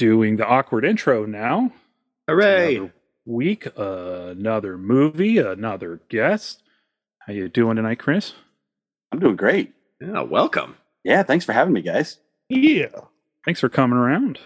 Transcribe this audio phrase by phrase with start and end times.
[0.00, 1.70] doing the awkward intro now.
[2.26, 2.76] Hooray!
[2.76, 2.94] Another
[3.26, 6.62] week, uh, another movie, another guest.
[7.18, 8.32] How you doing tonight, Chris?
[9.12, 9.74] I'm doing great.
[10.00, 10.76] Yeah, welcome.
[11.04, 12.16] Yeah, thanks for having me, guys.
[12.48, 12.98] Yeah.
[13.44, 14.38] Thanks for coming around.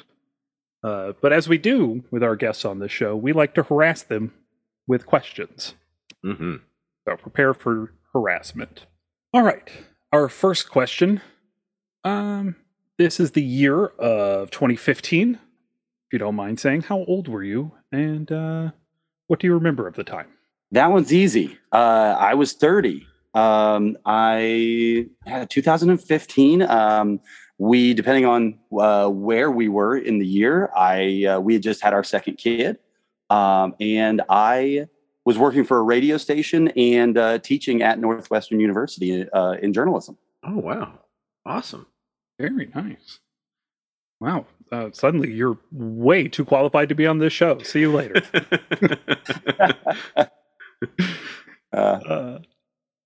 [0.83, 4.03] Uh, but as we do with our guests on this show, we like to harass
[4.03, 4.35] them
[4.89, 5.75] with questions.
[6.27, 6.57] Mm-hmm.
[7.09, 8.87] So prepare for harassment.
[9.33, 9.71] All right.
[10.13, 11.21] Our first question.
[12.03, 12.57] Um,
[12.99, 15.39] this is the year of 2015.
[16.15, 18.71] If you don't mind saying, how old were you, and uh,
[19.27, 20.29] what do you remember of the time?
[20.71, 21.59] That one's easy.
[21.73, 23.05] Uh, I was 30.
[23.35, 26.63] Um, I had 2015.
[26.63, 27.19] Um,
[27.59, 31.83] we, depending on uh, where we were in the year, I uh, we had just
[31.83, 32.79] had our second kid,
[33.29, 34.87] um, and I
[35.25, 40.17] was working for a radio station and uh, teaching at Northwestern University uh, in journalism.
[40.45, 41.01] Oh wow,
[41.45, 41.89] awesome.
[42.39, 43.19] Very nice.
[44.21, 44.47] Wow.
[44.73, 47.59] Uh, suddenly you're way too qualified to be on this show.
[47.63, 48.23] See you later.
[51.73, 52.39] Uh, uh,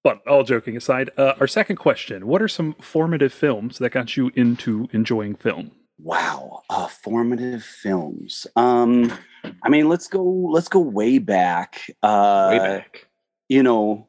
[0.05, 4.15] but all joking aside, uh, our second question What are some formative films that got
[4.15, 5.71] you into enjoying film?
[5.99, 8.47] Wow, uh, formative films.
[8.57, 9.11] Um,
[9.63, 10.23] I mean, let's go.
[10.23, 11.81] Let's go way back.
[12.03, 13.07] Uh, Way back.
[13.49, 14.07] You know,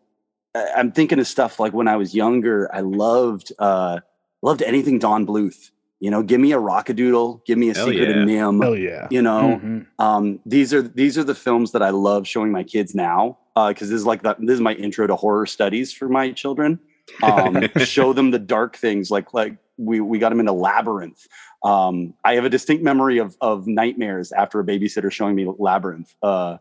[0.53, 2.69] I- I'm thinking of stuff like when I was younger.
[2.75, 3.99] I loved uh,
[4.41, 5.71] loved anything Don Bluth.
[5.99, 8.21] You know, give me a Rock-a-Doodle, give me a Hell Secret yeah.
[8.21, 8.63] of NIMH.
[8.63, 9.07] Hell yeah.
[9.11, 9.85] You know, Mhm.
[9.99, 13.89] um, these are these are the films that I love showing my kids now because
[13.89, 16.79] this is like the, this is my intro to horror studies for my children.
[17.21, 21.27] Um, show them the dark things like like we we got them into Labyrinth.
[21.63, 26.15] Um, I have a distinct memory of of nightmares after a babysitter showing me Labyrinth.
[26.23, 26.57] Uh,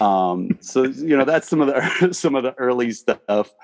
[0.00, 3.54] um, so you know that's some of the some of the early stuff.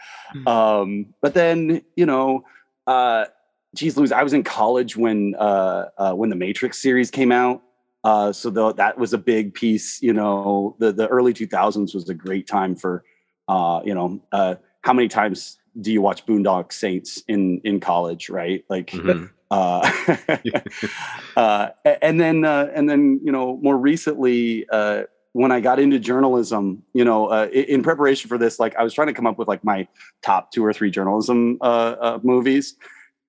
[0.47, 2.45] Um, but then you know.
[2.87, 3.27] Uh,
[3.75, 7.63] geez Louise, I was in college when uh, uh, when the Matrix series came out.
[8.03, 12.09] Uh, so though that was a big piece, you know, the the early 2000s was
[12.09, 13.05] a great time for,
[13.49, 18.29] uh, you know, uh, how many times do you watch Boondock Saints in in college,
[18.31, 18.65] right?
[18.69, 19.31] Like, Mhm.
[19.51, 19.91] uh,
[21.37, 21.69] uh,
[22.03, 26.83] and then uh, and then you know more recently uh, when I got into journalism,
[26.93, 29.49] you know, uh, in preparation for this, like I was trying to come up with
[29.49, 29.87] like my
[30.23, 32.77] top two or three journalism uh, uh, movies,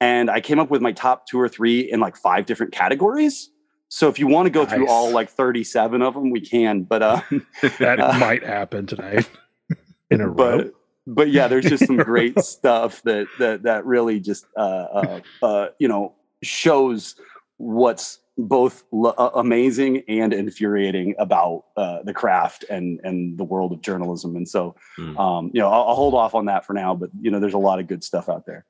[0.02, 3.52] and I came up with my top two or three in like five different categories.
[3.88, 6.84] So if you want to go through all like 37 of them, we can.
[6.84, 7.22] But uh,
[7.80, 9.30] That Uh, might happen tonight.
[10.10, 10.58] In a row.
[10.58, 10.74] but
[11.08, 15.68] but yeah, there's just some great stuff that that that really just uh, uh, uh,
[15.80, 17.16] you know shows
[17.58, 23.72] what's both l- uh, amazing and infuriating about uh, the craft and and the world
[23.74, 24.36] of journalism.
[24.36, 25.18] And so Hmm.
[25.18, 26.96] um, you know I'll, I'll hold off on that for now.
[26.96, 28.66] But you know there's a lot of good stuff out there.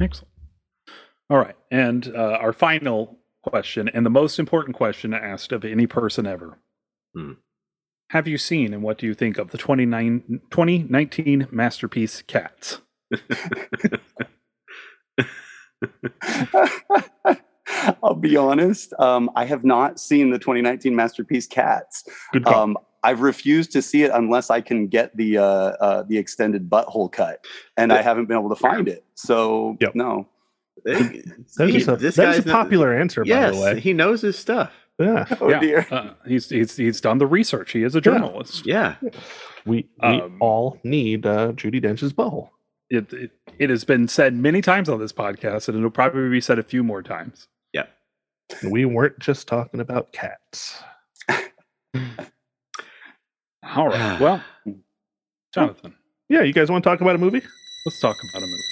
[0.00, 0.28] Excellent.
[1.30, 1.56] All right.
[1.70, 6.58] And uh, our final question, and the most important question asked of any person ever
[7.14, 7.32] Hmm.
[8.10, 12.80] Have you seen and what do you think of the 29, 2019 masterpiece Cats?
[18.02, 18.92] I'll be honest.
[18.98, 22.04] Um, I have not seen the 2019 masterpiece Cats.
[22.32, 22.62] Good call.
[22.62, 26.70] Um, I've refused to see it unless I can get the uh, uh, the extended
[26.70, 27.44] butthole cut,
[27.76, 29.04] and I haven't been able to find it.
[29.14, 29.94] So Yep.
[29.94, 30.26] no.
[30.84, 31.22] Hey,
[31.56, 33.80] that he- is a, this that guy's is a not- popular answer, by the way.
[33.80, 34.72] he knows his stuff.
[34.98, 35.24] Yeah.
[35.40, 35.60] Oh yeah.
[35.60, 35.86] dear.
[35.90, 37.72] Uh, he's, he's, he's done the research.
[37.72, 38.64] He is a journalist.
[38.64, 38.94] Yeah.
[39.02, 39.10] We,
[39.66, 42.50] we Um, all need uh, Judi Dench's butthole.
[42.90, 46.40] It, it, it has been said many times on this podcast, and it'll probably be
[46.40, 47.48] said a few more times.
[47.72, 47.86] Yeah.
[48.70, 50.80] We weren't just talking about cats.
[53.74, 54.20] All right.
[54.20, 54.44] Well,
[55.54, 55.94] Jonathan,
[56.28, 57.42] Yeah, you guys want to talk about a movie?
[57.86, 58.62] let's talk about a movie.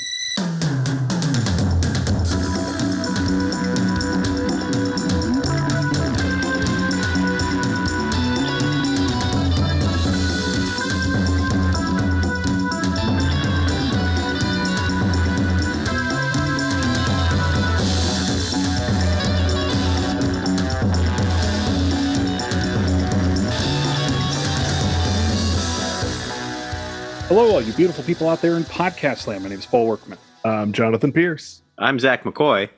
[27.34, 29.42] Hello, all you beautiful people out there in podcast land.
[29.42, 31.62] My name is Paul Workman, I'm Jonathan Pierce.
[31.78, 32.68] I'm Zach McCoy.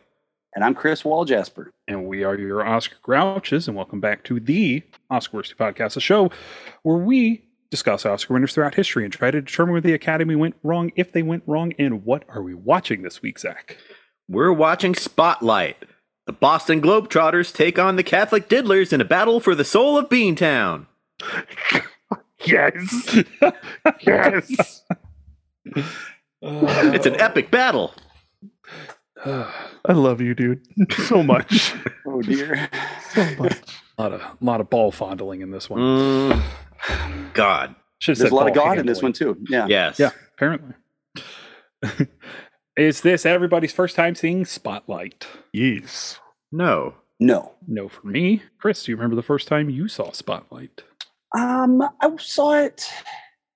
[0.54, 1.70] And I'm Chris Waljasper.
[1.88, 6.00] and we are your Oscar Grouches, and welcome back to the Oscar Worsty Podcast, a
[6.00, 6.30] show
[6.84, 7.42] where we
[7.72, 11.10] discuss Oscar winners throughout history and try to determine where the Academy went wrong, if
[11.10, 13.76] they went wrong, and what are we watching this week, Zach?
[14.28, 15.84] We're watching Spotlight.
[16.26, 20.08] The Boston Globetrotters take on the Catholic Diddlers in a battle for the soul of
[20.08, 20.86] Beantown.
[22.46, 23.24] Yes.
[24.00, 24.82] yes.
[26.42, 27.94] It's an epic battle.
[29.24, 30.60] I love you, dude,
[30.92, 31.74] so much.
[32.06, 32.68] Oh dear.
[33.12, 33.56] So much.
[33.98, 35.80] A lot of lot of ball fondling in this one.
[35.80, 37.74] Mm, God.
[37.98, 39.36] Should have There's said a lot of ball God in this one too.
[39.48, 39.66] Yeah.
[39.66, 39.98] Yes.
[39.98, 40.74] Yeah, apparently.
[42.76, 45.26] Is this everybody's first time seeing Spotlight?
[45.52, 46.20] Yes.
[46.52, 46.94] No.
[47.18, 47.52] No.
[47.66, 48.42] No, for me.
[48.58, 50.82] Chris, do you remember the first time you saw Spotlight?
[51.36, 52.88] Um, I saw it.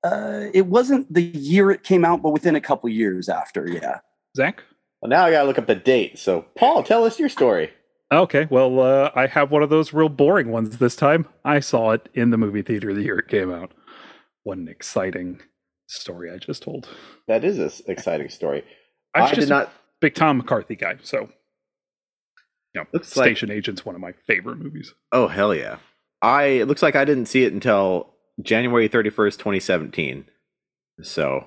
[0.05, 3.69] Uh, it wasn't the year it came out, but within a couple years after.
[3.69, 3.99] Yeah.
[4.37, 4.63] Zach?
[5.01, 6.19] Well, now I gotta look up the date.
[6.19, 7.71] So, Paul, tell us your story.
[8.11, 11.27] Okay, well, uh, I have one of those real boring ones this time.
[11.45, 13.73] I saw it in the movie theater the year it came out.
[14.45, 15.41] What an exciting
[15.89, 16.89] story I just told.
[17.27, 18.65] That is an exciting story.
[19.15, 19.71] I'm I just did not.
[20.01, 21.29] big Tom McCarthy guy, so
[22.75, 24.95] you know, Looks like- Station Agent's one of my favorite movies.
[25.13, 25.77] Oh hell yeah!
[26.23, 30.25] I it looks like I didn't see it until January thirty first, twenty seventeen.
[31.03, 31.47] So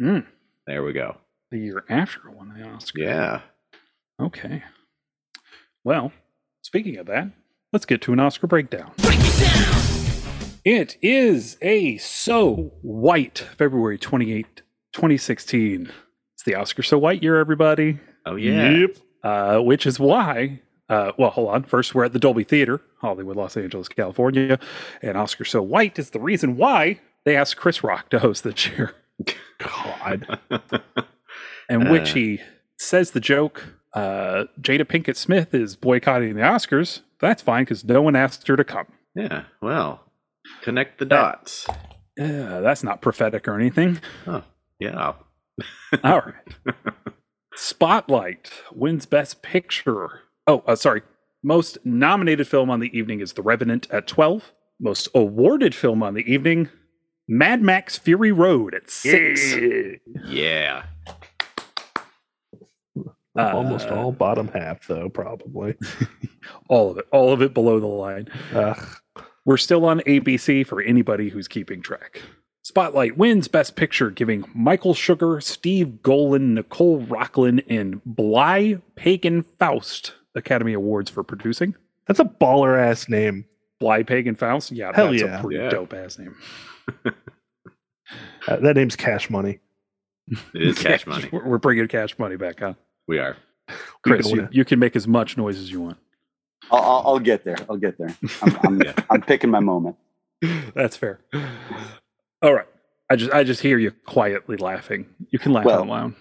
[0.00, 0.26] Mm,
[0.66, 1.16] there we go.
[1.50, 3.00] the year after it won the Oscar.
[3.02, 3.40] Yeah.
[4.20, 4.62] Okay.
[5.84, 6.12] Well,
[6.62, 7.28] speaking of that,
[7.72, 8.92] let's get to an Oscar breakdown.
[8.98, 15.92] Break it, It is a so white February 28, 2016.
[16.34, 17.98] It's the Oscar so white year, everybody.
[18.24, 18.70] Oh yeah.
[18.70, 18.96] Yep.
[19.24, 20.60] Uh, which is why,
[20.92, 21.62] uh, well, hold on.
[21.64, 24.58] First, we're at the Dolby Theater, Hollywood, Los Angeles, California.
[25.00, 28.66] And Oscar so white is the reason why they asked Chris Rock to host this
[28.68, 28.94] year.
[29.58, 30.26] God.
[31.68, 32.14] which Uh.
[32.14, 32.40] he
[32.78, 37.00] says the joke uh, Jada Pinkett Smith is boycotting the Oscars.
[37.20, 38.86] That's fine because no one asked her to come.
[39.14, 39.44] yeah.
[39.60, 40.00] Well,
[40.62, 41.66] connect the dots.
[42.16, 44.00] Yeah, that's not prophetic or anything.
[44.80, 45.12] Yeah.
[46.02, 46.74] All right.
[47.54, 50.20] Spotlight wins Best Picture.
[50.46, 51.02] Oh, uh, sorry.
[51.42, 54.52] Most nominated film on the evening is The Revenant at 12.
[54.80, 56.68] Most awarded film on the evening,
[57.28, 59.54] Mad Max Fury Road at 6.
[60.26, 60.84] Yeah.
[63.36, 65.74] Almost Uh, all bottom half, though, probably.
[66.68, 67.06] All of it.
[67.12, 68.28] All of it below the line.
[68.52, 68.84] Ugh.
[69.44, 72.20] We're still on ABC for anybody who's keeping track.
[72.62, 80.12] Spotlight wins Best Picture, giving Michael Sugar, Steve Golin, Nicole Rocklin, and Blye Pagon Faust
[80.34, 81.74] Academy Awards for producing.
[82.06, 83.44] That's a baller ass name.
[83.80, 84.70] Blye Pagon Faust?
[84.72, 85.38] Yeah, Hell that's yeah.
[85.38, 85.68] a pretty Yeah.
[85.70, 86.36] dope ass name.
[88.46, 89.60] Uh, that name's Cash Money.
[90.54, 91.28] It is cash money.
[91.32, 92.74] We're we're bringing cash money back, huh?
[93.08, 93.36] We are.
[94.02, 95.98] Chris, you, you can make as much noise as you want.
[96.70, 97.56] I'll, I'll, I'll get there.
[97.68, 98.16] I'll get there.
[98.42, 98.92] I'm, I'm, Yeah.
[99.10, 99.96] I'm picking my moment.
[100.74, 101.20] That's fair.
[102.42, 102.66] All right.
[103.10, 105.06] I just I just hear you quietly laughing.
[105.30, 106.14] You can laugh Well, out loud.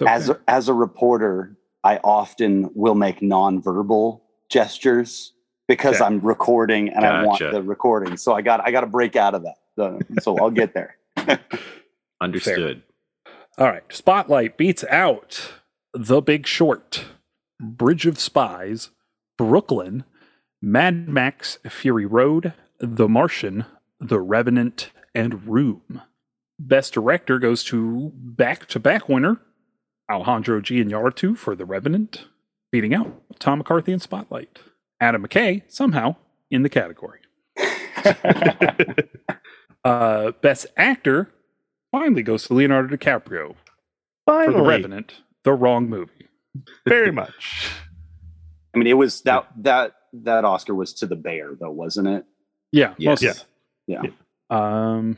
[0.00, 0.10] Okay.
[0.10, 4.20] As a, as a reporter, I often will make nonverbal
[4.50, 5.32] gestures
[5.68, 6.04] because Okay.
[6.04, 8.16] I'm recording and I want the recording.
[8.16, 9.56] So I got I got to break out of that.
[9.76, 10.96] So- So I'll get there.
[12.20, 12.82] Understood.
[13.58, 13.82] All right.
[13.90, 15.52] Spotlight beats out
[15.92, 17.04] The Big Short,
[17.60, 18.90] Bridge of Spies,
[19.36, 20.04] Brooklyn,
[20.60, 23.64] Mad Max Fury Road, The Martian,
[24.00, 26.02] The Revenant, and Room.
[26.58, 29.40] Best director goes to back to back winner
[30.10, 30.82] Alejandro G.
[30.82, 32.24] Iñárritu for The Revenant,
[32.72, 34.58] beating out Tom McCarthy in Spotlight.
[35.00, 36.16] Adam McKay, somehow,
[36.50, 37.20] in the category.
[39.84, 41.30] Uh, best actor
[41.92, 43.54] finally goes to Leonardo DiCaprio
[44.26, 45.14] for The Revenant,
[45.44, 46.28] the wrong movie.
[46.86, 47.70] Very much.
[48.74, 52.24] I mean, it was that that that Oscar was to the bear though, wasn't it?
[52.72, 53.46] Yeah, Yes.
[53.86, 54.02] yeah.
[54.50, 55.16] Um,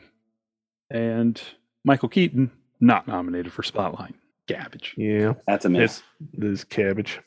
[0.89, 1.41] and
[1.83, 4.15] Michael Keaton not nominated for Spotlight.
[4.59, 4.93] Garbage.
[4.97, 5.33] Yeah.
[5.47, 6.03] That's a miss.
[6.33, 7.19] This cabbage.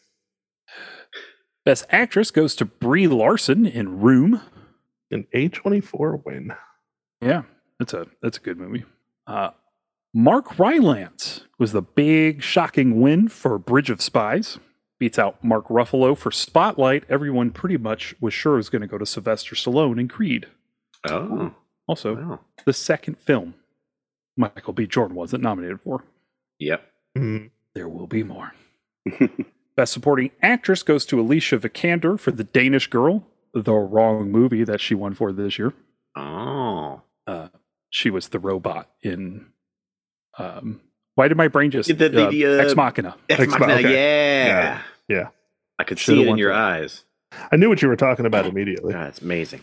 [1.65, 4.41] Best actress goes to Brie Larson in Room.
[5.11, 6.53] An A24 win.
[7.21, 7.43] Yeah,
[7.79, 8.85] that's a that's a good movie.
[9.27, 9.51] Uh,
[10.13, 14.59] Mark Rylance was the big shocking win for Bridge of Spies.
[14.99, 17.05] Beats out Mark Ruffalo for Spotlight.
[17.09, 20.47] Everyone pretty much was sure it was going to go to Sylvester Stallone in Creed.
[21.09, 21.53] Oh.
[21.87, 22.41] Also, Wow.
[22.65, 23.55] the second film
[24.37, 24.87] Michael B.
[24.87, 26.05] Jordan wasn't nominated for.
[26.59, 26.83] Yep.
[27.17, 27.51] Mm.
[27.75, 28.53] There will be more.
[29.77, 34.81] Best supporting actress goes to Alicia Vikander for The Danish Girl, the wrong movie that
[34.81, 35.73] she won for this year.
[36.17, 37.03] Oh.
[37.27, 37.49] Uh,
[37.91, 39.47] she was the robot in.
[40.39, 40.81] Um,
[41.17, 43.17] why did my brain just The- the- uh, the, uh, Ex Machina?
[43.29, 44.47] Ex Ex Machina, Machina, yeah.
[44.47, 44.83] Yeah.
[45.09, 45.29] Yeah.
[45.79, 46.59] I could Should've see it in your that.
[46.59, 47.05] eyes.
[47.51, 48.93] I knew what you were talking about immediately.
[48.93, 49.61] That's amazing.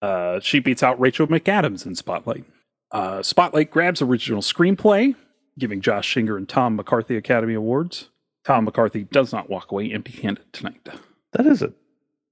[0.00, 2.44] Uh, she beats out Rachel McAdams in Spotlight.
[2.92, 5.16] Uh, Spotlight grabs original screenplay,
[5.58, 8.10] giving Josh Singer and Tom McCarthy Academy Awards.
[8.44, 10.88] Tom McCarthy does not walk away empty-handed tonight.
[11.32, 11.72] That is a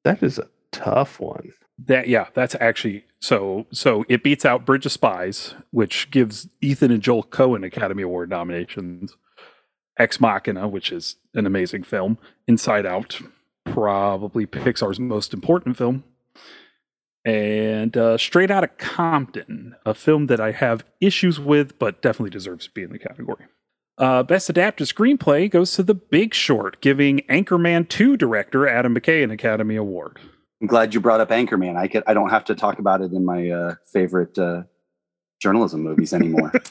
[0.04, 1.52] that is a tough one.
[1.78, 6.90] That yeah, that's actually so so it beats out Bridge of Spies, which gives Ethan
[6.90, 9.16] and Joel Coen Academy Award nominations.
[9.98, 12.16] Ex Machina, which is an amazing film,
[12.48, 13.20] Inside Out,
[13.64, 16.04] probably Pixar's most important film.
[17.24, 22.66] And uh, Straight Outta Compton, a film that I have issues with, but definitely deserves
[22.66, 23.46] to be in the category.
[23.98, 29.22] Uh, Best Adapted Screenplay goes to The Big Short, giving Anchorman 2 director Adam McKay
[29.22, 30.18] an Academy Award.
[30.60, 31.76] I'm glad you brought up Anchorman.
[31.76, 34.62] I could I don't have to talk about it in my uh, favorite uh,
[35.40, 36.52] journalism movies anymore.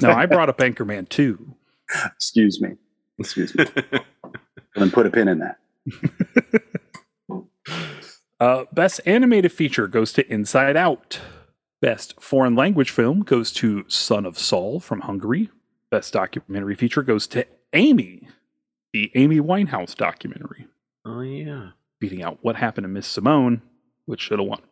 [0.00, 1.54] No, I brought up Anchorman 2.
[2.14, 2.76] Excuse me.
[3.18, 3.64] Excuse me.
[4.76, 5.58] and put a pin in that.
[8.40, 11.20] Uh, Best Animated Feature goes to Inside Out.
[11.80, 15.50] Best Foreign Language Film goes to Son of Saul from Hungary.
[15.90, 18.28] Best Documentary Feature goes to Amy,
[18.92, 20.66] the Amy Winehouse documentary,
[21.04, 21.70] oh yeah.
[22.00, 23.62] beating out What Happened to Miss Simone,
[24.06, 24.62] which should have won.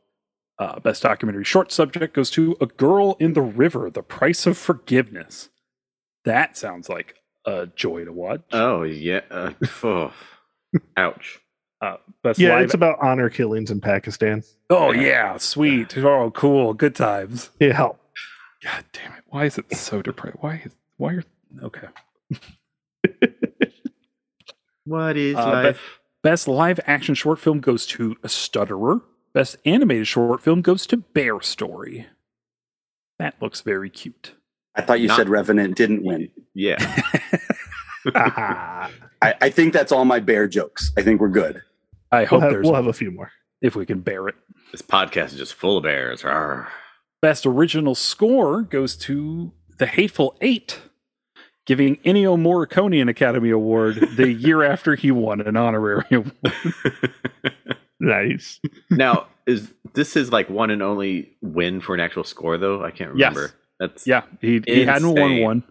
[0.58, 4.56] Uh, Best Documentary Short Subject goes to A Girl in the River, The Price of
[4.56, 5.48] Forgiveness.
[6.24, 8.42] That sounds like a joy to watch.
[8.52, 9.22] Oh yeah.
[9.30, 9.52] Uh,
[9.82, 10.12] oh.
[10.96, 11.40] Ouch.
[11.82, 14.42] Uh, best Yeah, live it's about honor killings in Pakistan.
[14.70, 15.98] Oh yeah, sweet.
[15.98, 16.72] Oh, cool.
[16.74, 17.50] Good times.
[17.60, 17.76] Yeah.
[17.76, 19.24] God damn it!
[19.26, 20.38] Why is it so depressing?
[20.40, 20.62] Why?
[20.64, 21.24] is- Why are
[21.62, 21.88] okay?
[24.84, 25.98] What is Uh, life?
[26.22, 29.00] Best live action short film goes to A Stutterer.
[29.32, 32.06] Best animated short film goes to Bear Story.
[33.18, 34.34] That looks very cute.
[34.74, 36.30] I thought you Not- said Revenant didn't win.
[36.54, 36.76] Yeah.
[38.14, 38.90] Ah.
[39.22, 40.90] I, I think that's all my bear jokes.
[40.96, 41.62] I think we're good.
[42.12, 43.30] I we'll, hope have, there's we'll have a few more.
[43.60, 44.34] if we can bear it.
[44.70, 46.22] This podcast is just full of bears.
[46.22, 46.68] Rawr.
[47.20, 50.80] Best original score goes to The Hateful Eight,
[51.66, 56.32] giving Ennio Morricone an Academy Award the year after he won an honorary award.
[58.04, 58.58] Nice.
[58.90, 62.82] now, is this is like one and only win for an actual score though?
[62.84, 63.34] I can't Yes.
[63.36, 63.54] remember.
[63.78, 65.62] That's Yeah, he, he hadn't won one.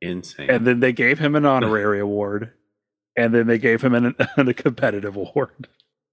[0.00, 0.50] insane.
[0.50, 2.52] and then they gave him an honorary award,
[3.16, 5.66] and then they gave him an, a competitive award.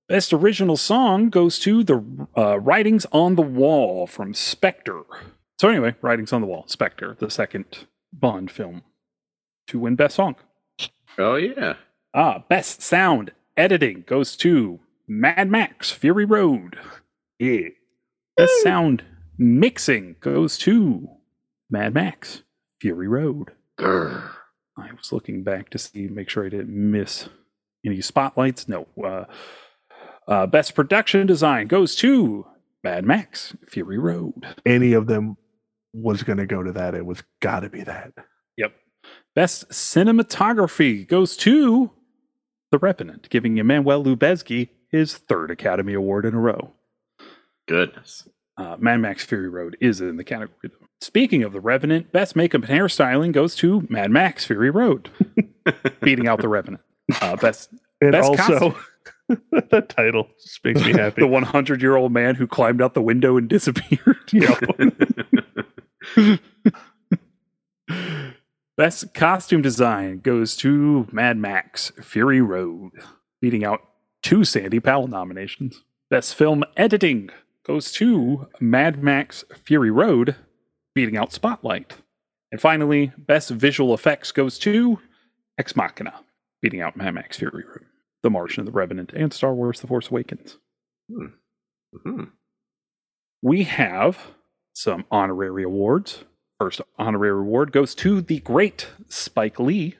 [0.07, 2.01] Best original song goes to the
[2.37, 5.03] uh, Writings on the Wall from Spectre.
[5.59, 8.83] So anyway, Writings on the Wall, Spectre, the second Bond film
[9.67, 10.35] to win Best Song.
[11.17, 11.73] oh yeah.
[12.13, 16.77] Ah, Best Sound Editing goes to Mad Max Fury Road.
[17.37, 17.69] Yeah.
[18.37, 19.03] Best Sound
[19.37, 21.09] Mixing goes to
[21.69, 22.43] Mad Max
[22.79, 23.51] Fury Road.
[23.77, 24.29] Grr.
[24.77, 27.27] I was looking back to see, make sure I didn't miss
[27.85, 28.67] any spotlights.
[28.67, 28.87] No.
[29.03, 29.25] Uh,
[30.27, 32.45] uh, best production design goes to
[32.83, 34.33] Mad Max Fury Road.
[34.65, 35.37] Any of them
[35.93, 36.93] was going to go to that.
[36.95, 38.11] It was got to be that.
[38.57, 38.73] Yep.
[39.35, 41.91] Best cinematography goes to
[42.71, 46.73] The Revenant, giving Emmanuel Lubezki his third Academy Award in a row.
[47.67, 48.27] Goodness.
[48.57, 50.57] Uh, Mad Max Fury Road is in the category.
[50.63, 50.87] Though.
[51.01, 55.09] Speaking of The Revenant, best makeup and hairstyling goes to Mad Max Fury Road,
[56.01, 56.81] beating out The Revenant.
[57.21, 57.69] Uh, best
[58.01, 58.75] And Best also,
[59.51, 61.21] the title just makes me happy.
[61.21, 64.17] the 100 year old man who climbed out the window and disappeared.
[68.77, 72.91] Best costume design goes to Mad Max Fury Road,
[73.41, 73.81] beating out
[74.21, 75.83] two Sandy Powell nominations.
[76.09, 77.29] Best film editing
[77.65, 80.35] goes to Mad Max Fury Road,
[80.93, 81.97] beating out Spotlight.
[82.51, 84.99] And finally, best visual effects goes to
[85.57, 86.13] Ex Machina,
[86.61, 87.85] beating out Mad Max Fury Road,
[88.23, 90.57] The Martian, of The Revenant, and Star Wars The Force Awakens.
[91.09, 92.31] Mhm.
[93.41, 94.33] we have
[94.73, 96.25] some honorary awards.
[96.59, 99.95] First honorary award goes to the great Spike Lee,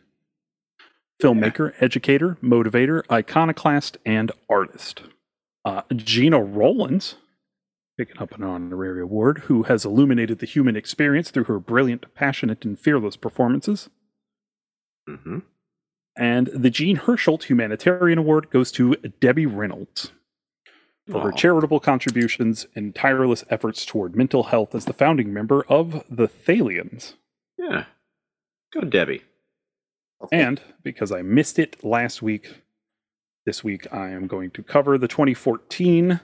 [1.21, 5.03] filmmaker, educator, motivator, iconoclast, and artist.
[5.63, 7.15] Uh, Gena Rowlands,
[7.97, 12.65] picking up an honorary award, who has illuminated the human experience through her brilliant, passionate,
[12.65, 13.89] and fearless performances.
[15.07, 15.43] Mhm.
[16.17, 20.11] And the Jean Hersholt Humanitarian Award goes to Debbie Reynolds
[21.09, 26.03] for her charitable contributions and tireless efforts toward mental health as the founding member of
[26.09, 27.13] the Thalians.
[27.57, 27.85] Yeah.
[28.73, 29.21] Go Debbie.
[30.31, 32.61] And because I missed it last week,
[33.45, 36.19] this week I am going to cover the 2014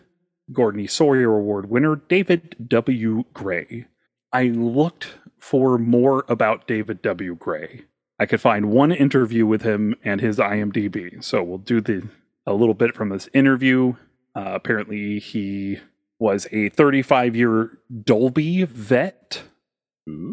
[0.52, 0.88] Gordon E.
[0.88, 3.24] Sawyer Award winner, David W.
[3.34, 3.86] Gray.
[4.34, 7.36] I looked for more about David W.
[7.36, 7.84] Gray.
[8.24, 11.22] I could find one interview with him and his IMDb.
[11.22, 12.08] So we'll do the
[12.46, 13.96] a little bit from this interview.
[14.34, 15.80] Uh, apparently, he
[16.20, 19.44] was a 35 year Dolby vet.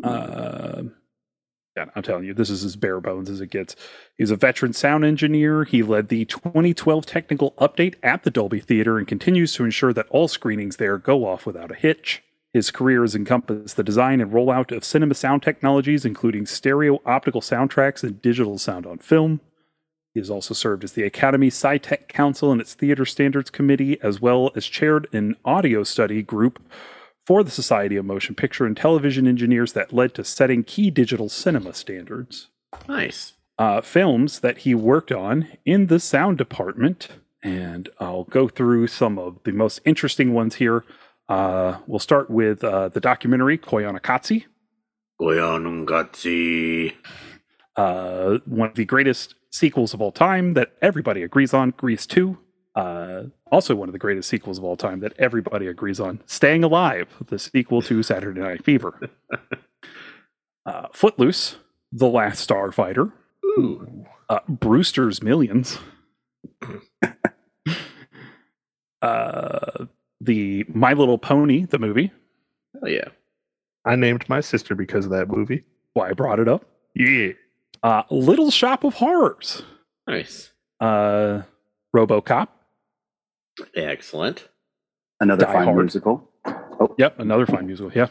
[0.04, 0.82] Uh,
[1.76, 3.74] yeah, I'm telling you, this is as bare bones as it gets.
[4.16, 5.64] He's a veteran sound engineer.
[5.64, 10.06] He led the 2012 technical update at the Dolby Theater and continues to ensure that
[10.10, 12.22] all screenings there go off without a hitch.
[12.52, 17.40] His career has encompassed the design and rollout of cinema sound technologies, including stereo optical
[17.40, 19.40] soundtracks and digital sound on film.
[20.14, 24.20] He has also served as the Academy SciTech Council and its Theater Standards Committee, as
[24.20, 26.60] well as chaired an audio study group
[27.24, 31.28] for the Society of Motion Picture and Television Engineers that led to setting key digital
[31.28, 32.48] cinema standards.
[32.88, 33.34] Nice.
[33.56, 37.08] Uh, films that he worked on in the sound department,
[37.44, 40.84] and I'll go through some of the most interesting ones here.
[41.30, 44.46] Uh, we'll start with uh, the documentary Koyaanisqatsi,
[45.20, 46.92] Koyaanisqatsi.
[47.76, 52.36] uh, one of the greatest sequels of all time that everybody agrees on, Grease 2.
[52.74, 53.22] Uh,
[53.52, 57.06] also, one of the greatest sequels of all time that everybody agrees on, Staying Alive,
[57.28, 58.98] the sequel to Saturday Night Fever.
[60.66, 61.56] uh, Footloose,
[61.92, 63.12] The Last Starfighter,
[63.44, 64.04] Ooh.
[64.28, 65.78] uh, Brewster's Millions,
[69.02, 69.86] uh,
[70.20, 72.12] the My Little Pony, the movie.
[72.82, 73.08] Oh yeah.
[73.84, 75.64] I named my sister because of that movie.
[75.94, 76.64] Why I brought it up.
[76.94, 77.32] Yeah.
[77.82, 79.62] Uh, Little Shop of Horrors,
[80.06, 80.50] Nice.
[80.80, 81.42] uh,
[81.96, 82.48] RoboCop.
[83.74, 84.48] Excellent.
[85.20, 85.78] Another Die fine Hard.
[85.78, 86.30] musical.
[86.98, 87.90] Yep, another fine musical.
[87.94, 88.08] Yeah.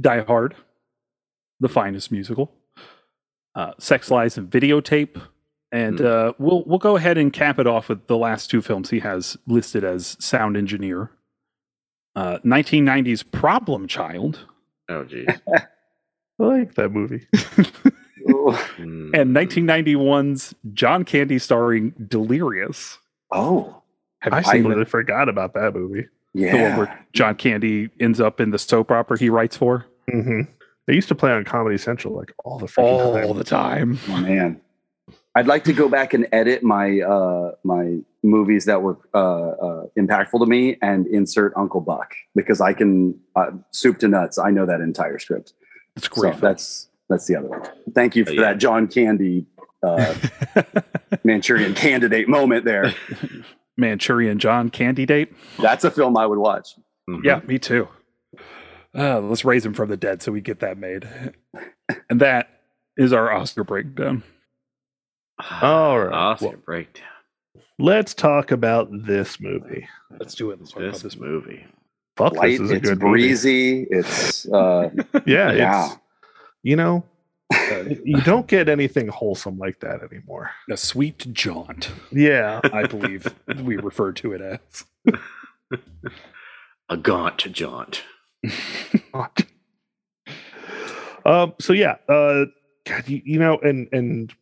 [0.00, 0.54] Die Hard,
[1.60, 2.52] the finest musical.
[3.54, 5.20] Uh, Sex Lies and Videotape,
[5.72, 6.06] and Hmm.
[6.06, 9.00] uh, we'll we'll go ahead and cap it off with the last two films he
[9.00, 11.10] has listed as sound engineer.
[12.14, 14.46] Uh, 1990s Problem Child
[14.88, 15.26] Oh, geez.
[15.54, 15.62] I
[16.38, 17.26] like that movie.
[18.28, 19.14] Mm.
[19.14, 22.98] and 1991's John Candy starring Delirious.
[23.30, 23.80] oh,
[24.18, 26.08] Have you I seen completely the, forgot about that movie.
[26.34, 26.56] yeah.
[26.56, 30.40] the one where John Candy ends up in the soap opera he writes for hmm
[30.88, 33.36] They used to play on Comedy Central like all the freaking all time.
[33.38, 33.98] the time?
[34.08, 34.60] Oh, man.
[35.36, 39.18] I'd like to go back and edit my uh, my movies that were uh,
[39.50, 44.38] uh, impactful to me and insert Uncle Buck because I can uh, soup to nuts.
[44.38, 45.52] I know that entire script.
[45.96, 46.30] It's So great.
[46.32, 46.40] film.
[46.40, 47.62] that's that's the other one.
[47.94, 48.40] Thank you for Yeah.
[48.42, 49.46] that John Candy
[49.82, 50.14] uh,
[51.24, 52.94] Manchurian Candidate moment there.
[53.76, 55.32] Manchurian John Candidate.
[55.60, 56.70] That's a film I would watch.
[57.08, 57.22] Mhm.
[57.24, 57.88] Yeah, me too.
[58.96, 61.06] Uh, let's raise him from the dead so we get that made.
[62.08, 62.48] And that
[62.96, 64.22] is our Oscar breakdown.
[65.62, 66.12] All right.
[66.12, 67.04] Oscar Well- breakdown.
[67.78, 69.86] Let's talk about this movie.
[70.18, 70.58] Let's do it.
[70.58, 71.66] Let's talk about This, this movie.
[72.16, 73.86] Fuck, Light, this is a it's good breezy.
[73.90, 75.08] It's uh, movie.
[75.30, 75.86] Yeah, Yeah.
[75.86, 75.96] It's,
[76.62, 77.04] you know,
[77.52, 80.50] Uh, you don't get anything wholesome like that anymore.
[80.70, 82.60] a sweet jaunt, Yeah.
[82.72, 84.84] I believe we refer to it as.
[86.88, 88.04] A gaunt jaunt.
[91.24, 91.54] um.
[91.60, 91.96] So yeah.
[92.08, 92.46] Uh.
[92.86, 94.32] God, you, you know, and and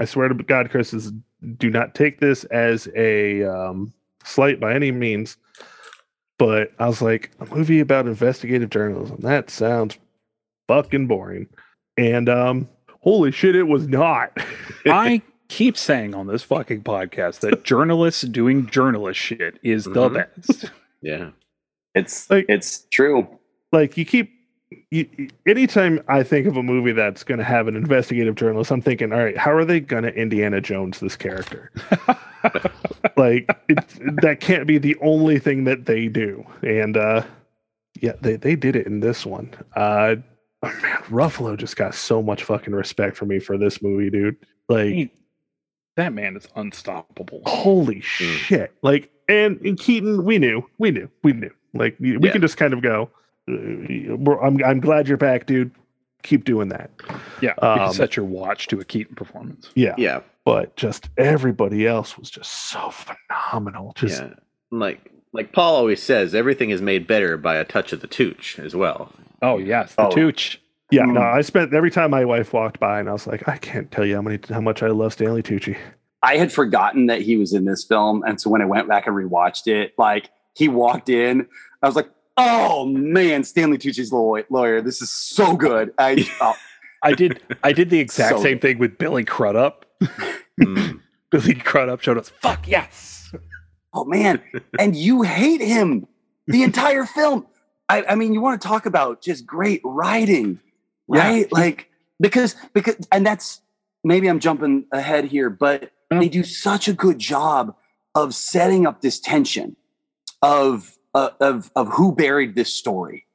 [0.00, 1.12] I swear to God, Chris is
[1.56, 3.92] do not take this as a um
[4.24, 5.36] slight by any means.
[6.38, 9.18] But I was like, a movie about investigative journalism.
[9.20, 9.98] That sounds
[10.66, 11.46] fucking boring.
[11.96, 12.68] And um,
[13.00, 14.36] holy shit, it was not.
[14.86, 20.14] I keep saying on this fucking podcast that journalists doing journalist shit is the Mhm.
[20.14, 20.70] best.
[21.00, 21.30] Yeah.
[21.94, 23.28] it's Like- it's true.
[23.70, 24.32] like you keep
[24.90, 28.70] you, you- anytime I think of a movie that's going to have an investigative journalist,
[28.70, 31.70] I'm thinking, all right, how are they going to Indiana Jones this character?
[33.16, 33.78] like it,
[34.22, 36.44] that can't be the only thing that they do.
[36.62, 37.22] And uh
[38.00, 39.50] yeah, they they did it in this one.
[39.76, 40.16] Uh
[40.62, 44.36] oh, man, Ruffalo just got so much fucking respect for me for this movie, dude.
[44.68, 45.12] Like He-
[45.96, 47.42] that man is unstoppable.
[47.44, 52.28] holy shit like and, and keaton we knew we knew we knew like we we
[52.28, 52.32] Yeah.
[52.32, 53.10] can just kind of go we're-
[53.48, 55.70] I'm, I'm glad you're back dude
[56.22, 56.90] keep doing that
[57.40, 59.70] Yeah, you can Um, set your watch to a Keaton performance.
[59.74, 60.20] yeah Yeah.
[60.44, 64.30] but just everybody else was just so phenomenal just yeah.
[64.70, 68.58] Like like Paul always says, everything is made better by a touch of the tooch
[68.58, 69.10] as well.
[69.40, 70.10] Oh yes, the Oh.
[70.10, 70.60] Tooch.
[70.92, 71.34] yeah no Mm.
[71.34, 74.04] i spent every time my wife walked by and i was like i can't tell
[74.06, 75.76] you how many how much i love stanley tucci
[76.24, 79.08] I had forgotten that he was in this film, and so when I went back
[79.08, 81.48] and rewatched it, like he walked in,
[81.82, 84.80] I was like, "Oh man, Stanley Tucci's lawyer.
[84.80, 86.54] This is so good." I oh,
[87.02, 89.86] I did I did the exact So- same thing with Billy Crudup.
[90.60, 91.00] Mm.
[91.30, 93.32] Billy Crudup showed us fuck yes.
[93.94, 94.42] oh man,
[94.78, 96.06] and you hate him
[96.46, 97.46] the entire film.
[97.88, 100.60] I, I mean, you want to talk about just great writing,
[101.08, 101.20] Yeah.
[101.28, 101.52] right?
[101.52, 101.88] Like
[102.20, 103.60] because because and that's
[104.04, 106.20] maybe I'm jumping ahead here, but No.
[106.20, 107.74] they do such a good job
[108.14, 109.76] of setting up this tension
[110.42, 113.26] of of of who buried this story,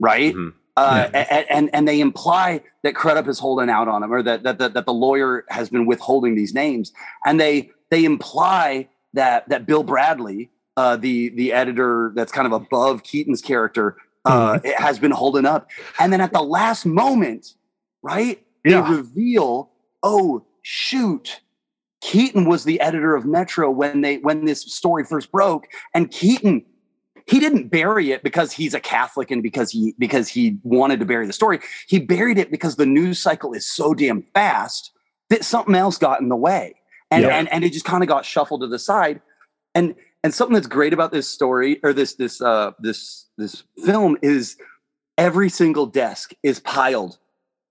[0.00, 0.34] right?
[0.34, 0.54] Mhm.
[0.76, 4.44] Uh, a- and and they imply that Crudup is holding out on him, or that
[4.44, 6.92] that, that that the lawyer has been withholding these names,
[7.26, 12.52] and they they imply that that Bill Bradley, uh, the the editor that's kind of
[12.52, 17.54] above Keaton's character, uh, it has been holding up, and then at the last moment,
[18.02, 19.70] right, they reveal,
[20.04, 21.40] oh shoot,
[22.00, 26.64] Keaton was the editor of Metro when they when this story first broke, and Keaton
[27.28, 31.06] he didn't bury it because he's a Catholic and because he because he wanted to
[31.06, 31.60] bury the story.
[31.86, 34.92] He buried it because the news cycle is so damn fast
[35.30, 36.74] that something else got in the way,
[37.10, 37.30] and Yeah.
[37.38, 39.20] and and it just kind of got shuffled to the side.
[39.74, 44.16] And and something that's great about this story or this this uh this this film
[44.22, 44.56] is
[45.18, 47.18] every single desk is piled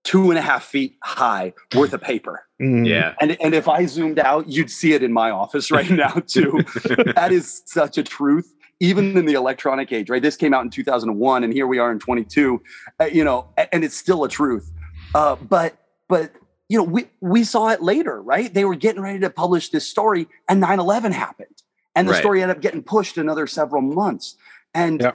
[0.04, 2.44] two and a half feet high worth of paper.
[2.62, 2.88] Mm.
[2.88, 3.14] yeah.
[3.20, 6.60] And, and if I zoomed out, you'd see it in my office right now, too.
[7.14, 10.22] that is such a truth, even in the electronic age, right?
[10.22, 12.62] This came out in 2001, and here we are in 22,
[13.00, 14.72] uh, you know, and it's still a truth.
[15.14, 15.76] Uh, but,
[16.08, 16.32] but,
[16.68, 18.52] you know, we, we saw it later, right?
[18.52, 21.62] They were getting ready to publish this story, and 9 11 happened.
[21.96, 22.18] And the Right.
[22.20, 24.36] story ended up getting pushed another several months.
[24.74, 25.12] And, Yeah.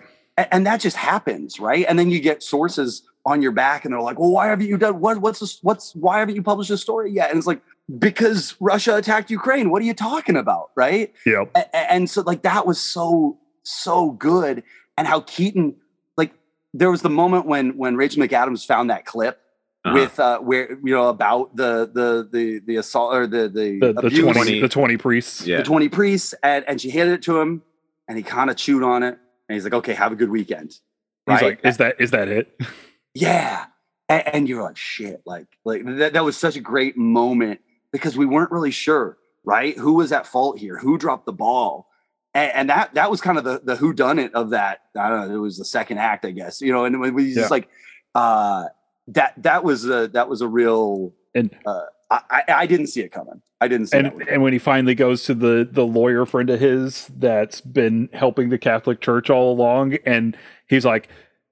[0.52, 1.86] and that just happens, right?
[1.88, 4.78] And then you get sources on your back, and they're like, "Well, why haven't you
[4.78, 5.19] done what?
[5.19, 5.60] What's this?
[5.62, 7.62] What's why haven't you published this story yet?" And it's like,
[7.99, 9.69] "Because Russia attacked Ukraine.
[9.69, 11.13] What are you talking about, right?"
[11.56, 14.63] A- And so, like, that was so so good,
[14.97, 15.76] and how Keaton,
[16.17, 16.34] like,
[16.73, 19.39] there was the moment when when Rachel McAdams found that clip
[19.86, 19.95] Uh-huh.
[19.99, 23.93] with uh where you know about the the the the assault or the the, The,
[24.10, 25.45] the 20, the 20 priests.
[25.45, 25.58] yeah.
[25.58, 27.62] the 20 priests and, and she handed it to him
[28.08, 29.17] and he kind of chewed on it
[29.49, 30.80] and he's like okay have a good weekend He's
[31.28, 31.41] right?
[31.41, 32.58] like, is that is that it?
[33.13, 33.65] yeah
[34.08, 37.60] and, and you're like shit like like that, that was such a great moment
[37.91, 41.89] because we weren't really sure right who was at fault here who dropped the ball
[42.33, 45.09] and, and that that was kind of the the who done it of that i
[45.09, 47.37] don't know it was the second act i guess you know and it was just
[47.37, 47.47] Yeah.
[47.49, 47.69] like
[48.15, 48.65] uh
[49.07, 53.01] that that was a that was a real And uh I, I I didn't see
[53.01, 53.41] it coming.
[53.59, 54.27] I didn't see and it.
[54.29, 58.49] and when he finally goes to the the lawyer friend of his that's been helping
[58.49, 61.07] the Catholic Church all along, and he's like,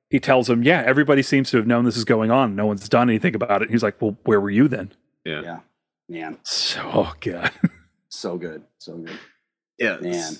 [0.09, 2.55] he tells him, "Yeah, everybody seems to have known this is going on.
[2.55, 4.91] No one's done anything about it." He's like, "Well, where were you then?"
[5.25, 5.59] Yeah, yeah.
[6.09, 7.51] Man, So, oh god,
[8.09, 9.17] so good, so good.
[9.79, 9.97] Yeah.
[9.99, 10.33] Man.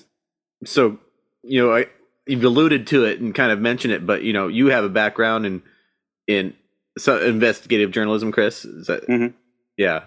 [0.64, 0.98] So,
[1.42, 1.86] you know, I
[2.26, 4.88] you've alluded to it and kind of mentioned it, but you know, you have a
[4.88, 5.62] background in
[6.26, 6.54] in
[6.98, 8.64] so investigative journalism, Chris.
[8.64, 9.34] Is that Mhm.
[9.76, 10.04] yeah.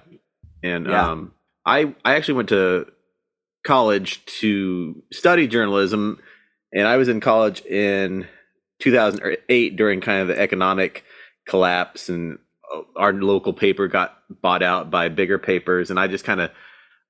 [0.63, 1.11] And Yeah.
[1.11, 1.33] um
[1.65, 2.87] I I actually went to
[3.65, 6.19] college to study journalism
[6.71, 8.27] and I was in college in
[8.79, 11.03] 2008 during kind of the economic
[11.47, 12.37] collapse and
[12.73, 16.51] uh, our local paper got bought out by bigger papers and I just kind of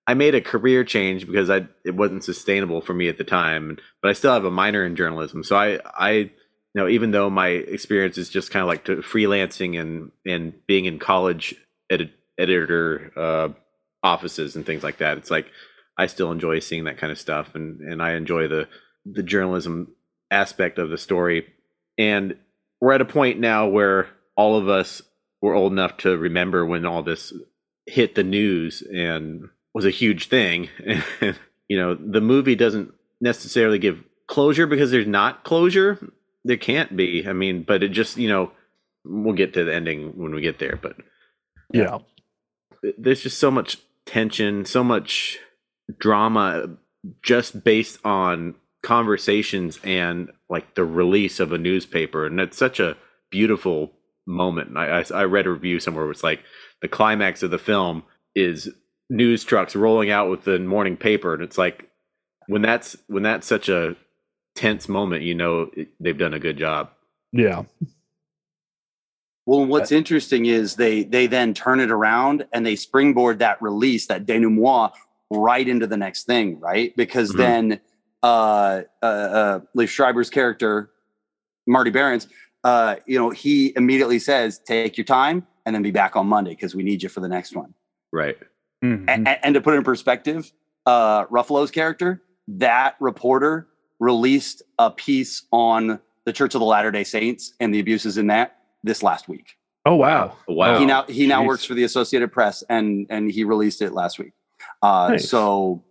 [0.08, 3.78] I made a career change because I it wasn't sustainable for me at the time,
[4.02, 5.44] but I still have a minor in journalism.
[5.44, 6.32] So I I you
[6.76, 11.00] know even though my experience is just kind of like freelancing and and being in
[11.00, 11.56] college
[11.89, 13.50] edit, editor uh,
[14.04, 15.48] offices and things like that, it's like
[15.98, 18.68] I still enjoy seeing that kind of stuff and and I enjoy the
[19.06, 19.96] the journalism
[20.30, 21.48] aspect of the story.
[21.98, 22.38] And
[22.80, 25.02] we're at a point now where all of us
[25.41, 27.34] were old enough to remember when all this
[27.86, 30.69] hit the news and was a huge thing.
[31.67, 35.99] you know, the movie doesn't necessarily give closure because there's not closure.
[36.45, 37.27] There can't be.
[37.27, 38.51] I mean, but it just, you know,
[39.03, 40.95] we'll get to the ending when we get there, but
[41.73, 41.99] Yeah.
[42.97, 45.39] there's just so much tension, so much
[45.99, 46.77] drama
[47.21, 52.25] just based on conversations and like the release of a newspaper.
[52.25, 52.95] And it's such a
[53.29, 53.91] beautiful
[54.25, 54.77] moment.
[54.77, 56.41] I, I, I read a review somewhere where it's like
[56.81, 58.03] the climax of the film
[58.35, 58.69] is
[59.10, 61.34] news trucks rolling out with the morning paper.
[61.34, 61.89] And it's like
[62.48, 63.96] when that's when that's such a
[64.56, 66.89] tense moment, you know, it, they've done a good job.
[67.32, 67.63] Yeah.
[69.46, 73.62] Well, and what's interesting is they they then turn it around and they springboard that
[73.62, 74.91] release, that denouement,
[75.30, 76.96] right into the next thing, right?
[76.96, 77.38] Because Mhm.
[77.38, 77.82] then
[78.24, 80.89] uh, uh, uh, Liev Schreiber's character,
[81.68, 82.28] Marty Barons,
[82.63, 86.52] uh, you know, he immediately says, "Take your time and then be back on Monday
[86.52, 87.76] because we need you for the next one."
[88.12, 88.38] Right.
[88.83, 89.07] Mhm.
[89.09, 90.51] A- a- and to put it in perspective,
[90.85, 93.67] uh, Ruffalo's character, that reporter
[93.99, 98.27] released a piece on the Church of the Latter Day Saints and the abuses in
[98.27, 99.55] that this last week.
[99.85, 100.35] Oh wow.
[100.47, 100.79] Wow.
[100.79, 101.47] he now he now jeez.
[101.47, 104.31] works for the Associated Press and and he released it last week.
[104.81, 105.29] Uh, Nice.
[105.29, 105.83] So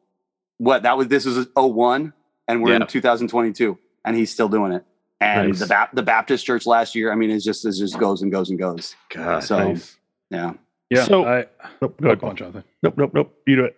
[0.58, 2.12] what that was this was 01
[2.48, 2.80] and we're Yeah.
[2.82, 4.84] in 2022 and he's still doing it.
[5.20, 5.60] And Nice.
[5.60, 8.30] the Bap- the Baptist Church last year, I mean, it's just it just goes and
[8.32, 8.94] goes and goes.
[9.10, 9.40] God.
[9.44, 9.96] So Nice.
[10.30, 10.54] yeah,
[10.90, 11.04] yeah.
[11.04, 11.46] So- I,
[11.80, 11.96] Nope.
[12.00, 12.64] Go go ahead, on, Jonathan.
[12.82, 12.94] Nope.
[12.96, 13.10] Nope.
[13.14, 13.34] Nope.
[13.46, 13.76] You do it.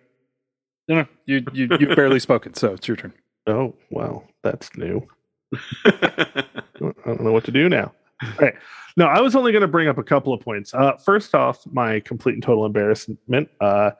[0.87, 3.13] No, no, you you you barely spoken, so it's your turn.
[3.49, 5.07] Oh well, that's new.
[5.85, 6.43] I
[6.81, 7.93] don't know what to do now.
[8.21, 8.55] All right.
[8.97, 10.73] No, I was only going to bring up a couple of points.
[10.73, 13.49] Uh, first off, my complete and total embarrassment.
[13.61, 13.91] Uh,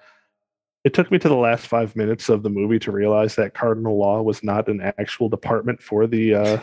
[0.83, 3.97] it took me to the last five minutes of the movie to realize that cardinal
[3.97, 6.57] law was not an actual department for the uh,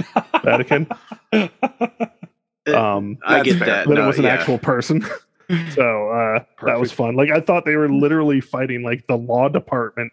[0.45, 0.87] Vatican.
[2.67, 3.67] Um, I get fair.
[3.69, 3.89] that.
[3.89, 4.31] that it was an yeah.
[4.33, 5.05] actual person.
[5.75, 7.17] So uh, that was fun.
[7.17, 10.13] Like I thought they were literally fighting like the law department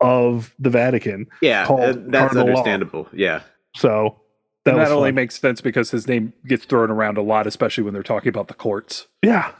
[0.00, 1.26] of the Vatican.
[1.42, 2.50] Yeah, uh, that's Cardinal Law.
[2.50, 3.08] understandable.
[3.12, 3.42] Yeah.
[3.76, 4.20] So
[4.64, 5.14] that that only fun.
[5.16, 8.48] makes sense because his name gets thrown around a lot, especially when they're talking about
[8.48, 9.06] the courts.
[9.22, 9.52] yeah.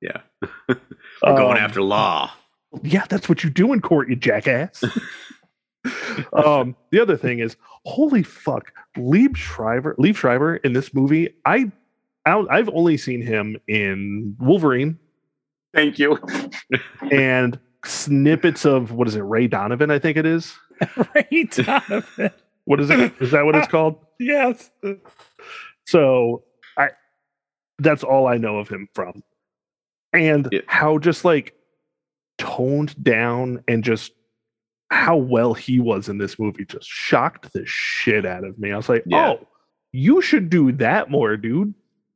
[0.00, 0.20] Yeah.
[0.68, 0.76] We're
[1.22, 2.30] going Um, after law.
[2.82, 4.84] Yeah, that's what you do in court, you jackass.
[6.32, 11.30] um, the other thing is, holy fuck, Liev Schreiber, Liev Schreiber in this movie.
[11.46, 11.70] I,
[12.26, 14.98] I I've only seen him in Wolverine
[15.74, 16.18] Thank you.
[17.10, 19.90] and snippets of what is it, Ray Donovan?
[19.90, 20.54] I think it is.
[21.14, 22.30] Ray Donovan.
[22.64, 23.12] What is it?
[23.20, 23.96] Is that what it's called?
[24.20, 24.70] yes.
[25.86, 26.44] So
[26.78, 26.90] I
[27.78, 29.22] that's all I know of him from.
[30.12, 30.60] And Yeah.
[30.68, 31.54] how just like
[32.38, 34.12] toned down and just
[34.90, 38.70] how well he was in this movie just shocked the shit out of me.
[38.72, 39.30] I was like, Yeah.
[39.40, 39.46] "Oh,
[39.92, 41.74] you should do that more, dude."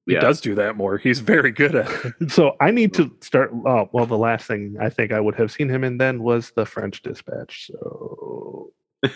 [0.09, 0.21] He Yeah.
[0.21, 0.99] does do that more.
[0.99, 2.14] He's very good at it.
[2.31, 5.53] So I need to start oh, well the last thing I think I would have
[5.53, 7.66] seen him in then was the French Dispatch.
[7.71, 8.73] So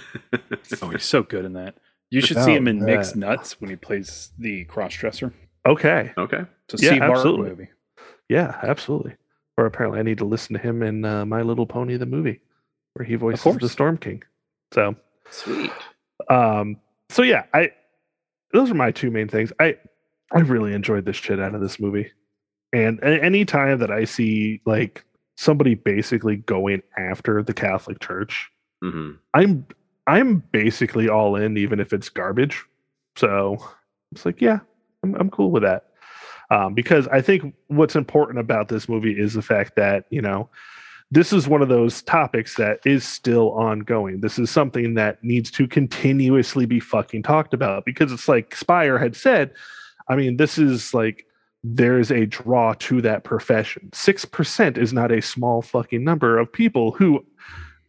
[0.83, 1.75] Oh, he's so good in that.
[2.11, 3.17] You should Oh, see him in Mixed.
[3.17, 5.33] Nuts when he plays the crossdresser.
[5.67, 6.13] okay.
[6.17, 6.45] Okay.
[6.69, 7.49] It's a Yeah, Steve Martin absolutely.
[7.51, 7.69] movie.
[8.29, 9.17] Yeah, absolutely.
[9.57, 12.41] Or apparently, I need to listen to him in uh, My Little Pony, the movie,
[12.95, 13.69] where he voices the.
[13.69, 14.23] Storm King.
[14.73, 14.95] So,
[15.31, 15.71] Sweet.
[16.31, 16.77] um,
[17.11, 17.73] so yeah, I
[18.55, 19.53] those are my two main things.
[19.61, 19.77] I
[20.35, 22.11] I really enjoyed the shit out of this movie,
[22.73, 25.05] and any time that I see like
[25.37, 28.51] somebody basically going after the Catholic Church,
[28.83, 29.67] hmm I'm
[30.07, 32.65] I'm basically all in, even if it's garbage.
[33.17, 33.59] So
[34.11, 34.61] it's like, yeah,
[35.05, 35.87] I'm, I'm cool with that.
[36.51, 40.49] Um, because I think what's important about this movie is the fact that you know
[41.11, 44.23] this is one of those topics that is still ongoing.
[44.23, 48.99] This is something that needs to continuously be fucking talked about because it's like Sipe
[48.99, 49.53] had said.
[50.09, 51.27] I mean, this is like
[51.65, 53.91] there's a draw to that profession.
[53.93, 57.25] Six percent is not a small fucking number of people who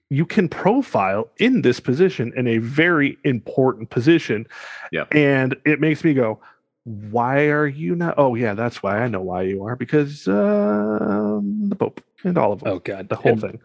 [0.10, 4.46] you can profile in this position in a very important position.
[4.92, 5.06] Yeah.
[5.12, 6.40] And it makes me go,
[6.84, 8.16] why are you not?
[8.18, 12.52] Oh, yeah, that's why I know why you are because um, the Pope and all
[12.54, 13.10] of them, Oh god.
[13.10, 13.62] the whole and, thing.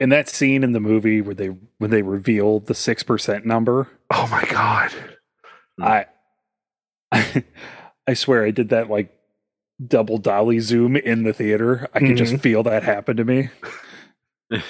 [0.00, 3.88] And that scene in the movie where they when they reveal the six percent number,
[4.10, 4.92] Oh my God.
[5.80, 6.06] I
[8.06, 9.14] I swear I did that like
[9.86, 11.88] double dolly zoom in the theater.
[11.94, 12.40] I could just mm-hmm.
[12.40, 13.50] feel that happen to me.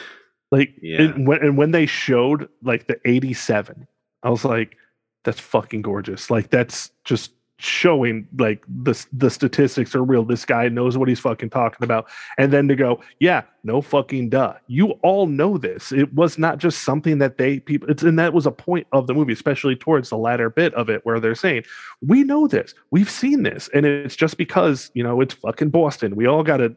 [0.54, 1.02] Like, Yeah.
[1.02, 3.88] and, when, and when they showed like the 87,
[4.22, 4.76] I was like,
[5.24, 6.30] that's fucking gorgeous.
[6.30, 7.32] Like, that's just
[7.64, 10.24] showing like the the statistics are real.
[10.24, 12.06] This guy knows what he's fucking talking about.
[12.36, 14.54] And then to go, yeah, no fucking duh.
[14.66, 15.90] You all know this.
[15.90, 17.88] It was not just something that they people.
[17.88, 20.90] It's and that was a point of the movie, especially towards the latter bit of
[20.90, 21.64] it, where they're saying,
[22.06, 26.16] we know this, we've seen this, and it's just because you know it's fucking Boston.
[26.16, 26.76] We all got to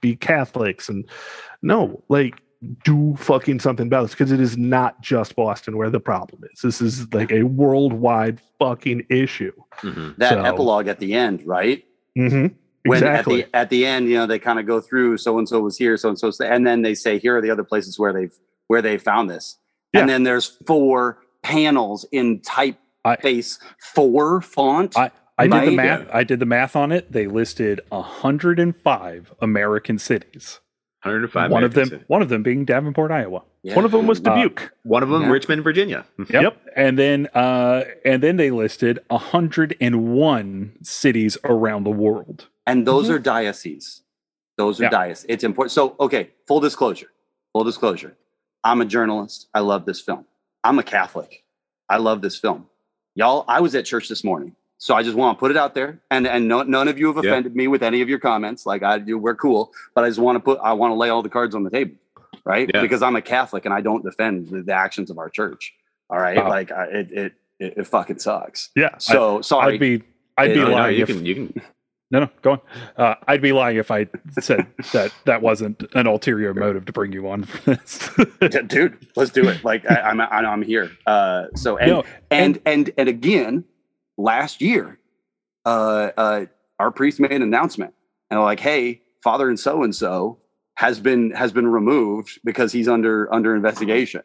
[0.00, 1.04] be Catholics, and
[1.62, 2.40] no, like
[2.84, 6.60] do fucking something about this because it is not just Boston where the problem is.
[6.60, 9.52] This is like a worldwide fucking issue.
[9.78, 11.84] hmm That So- epilogue at the end, right?
[12.16, 12.54] Mm-hmm.
[12.84, 13.44] When Exactly.
[13.44, 15.60] at the at the end, you know, they kind of go through so and so
[15.60, 18.12] was here, so and so, and then they say here are the other places where
[18.12, 18.34] they've
[18.66, 19.58] where they found this,
[19.92, 20.00] Yeah.
[20.00, 23.58] and then there's four panels in typeface
[23.94, 24.96] four font.
[24.96, 26.06] I- I did the math.
[26.12, 27.10] I did the math on it.
[27.10, 30.60] They listed 105 American cities.
[31.04, 31.50] 105.
[31.50, 32.08] one of them, Americans.
[32.08, 33.42] one of them being Davenport, Iowa.
[33.62, 33.74] Yeah.
[33.74, 34.72] One of them was Uh, Dubuque.
[34.84, 35.30] One of them, Yeah.
[35.30, 36.04] Richmond, Virginia.
[36.30, 36.56] Yep.
[36.76, 42.46] And then, uh, and then they listed 101 cities around the world.
[42.66, 44.02] and those are dioceses.
[44.56, 44.90] Those are Yeah.
[44.90, 45.26] dioceses.
[45.28, 45.72] It's important.
[45.72, 47.08] So, okay, full disclosure.
[47.52, 48.16] Full disclosure.
[48.62, 49.48] I'm a journalist.
[49.52, 50.24] I love this film.
[50.62, 51.42] I'm a Catholic.
[51.88, 52.68] I love this film.
[53.16, 54.54] Y'all, I was at church this morning.
[54.82, 56.00] So I just want to put it out there.
[56.10, 57.30] And and no, none of you have Yeah.
[57.30, 58.66] offended me with any of your comments.
[58.66, 59.72] Like I do, we're cool.
[59.94, 61.70] But I just want to put I want to lay all the cards on the
[61.70, 61.94] table.
[62.44, 62.68] Right?
[62.74, 62.80] Yeah.
[62.82, 65.72] Because I'm a Catholic and I don't defend the, the actions of our church.
[66.10, 66.36] All right.
[66.36, 66.48] Wow.
[66.48, 68.70] Like I, it, it it it fucking sucks.
[68.74, 68.98] Yeah.
[68.98, 69.74] So sorry.
[69.74, 70.02] I'd be,
[70.36, 71.62] I'd Yeah, be no, No, lying you if can, you can.
[72.10, 72.60] no, no, go on.
[72.96, 74.08] Uh, I'd be lying if I
[74.40, 78.10] said that that wasn't an ulterior motive to bring you on for this.
[78.66, 82.58] Dude let's do it like I, i'm I- i'm here uh so and No, and
[82.66, 83.62] and and again
[84.22, 84.98] last year
[85.64, 86.44] uh uh
[86.78, 87.92] our priest made an announcement
[88.30, 90.38] and like hey father and so and so
[90.76, 94.22] has been has been removed because he's under under investigation.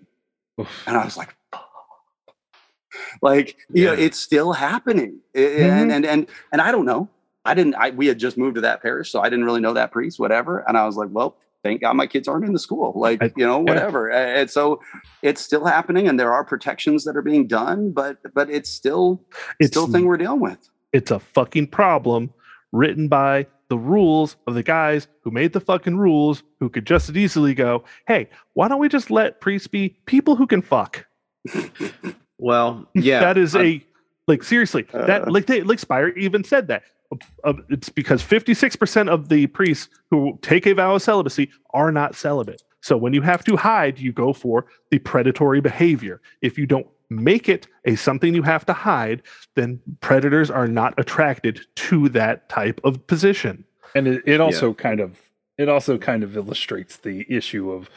[0.60, 0.70] Oof.
[0.88, 1.36] and i was like
[3.22, 4.00] like you know Yeah.
[4.06, 5.20] it's still happening.
[5.36, 7.10] I- and and and and i don't know.
[7.46, 9.74] I didn't i we had just moved to that parish so i didn't really know
[9.74, 10.60] that priest whatever.
[10.68, 13.46] And i was like well thank god my kids aren't in the school like you
[13.46, 14.80] know whatever A- and so
[15.22, 19.22] it's still happening and there are protections that are being done but but it's still
[19.60, 22.32] It's still a thing we're dealing with it's a fucking problem
[22.72, 27.10] written by the rules of the guys who made the fucking rules who could just
[27.10, 31.06] as easily go, hey, why don't we just let priests be people who can fuck?
[32.40, 33.86] Well, yeah, that is I'm- a
[34.28, 35.32] like seriously that Uh.
[35.32, 36.84] like they like Sipe even said that.
[37.44, 42.16] Uh, it's because 56% of the priests who take a vow of celibacy are not
[42.16, 42.62] celibate.
[42.82, 46.22] So when you have to hide, you go for the predatory behavior.
[46.42, 49.24] If you don't make it a something you have to hide,
[49.56, 53.64] then predators are not attracted to that type of position.
[53.96, 55.20] and it, it also kind of
[55.58, 57.90] it also kind of illustrates the issue of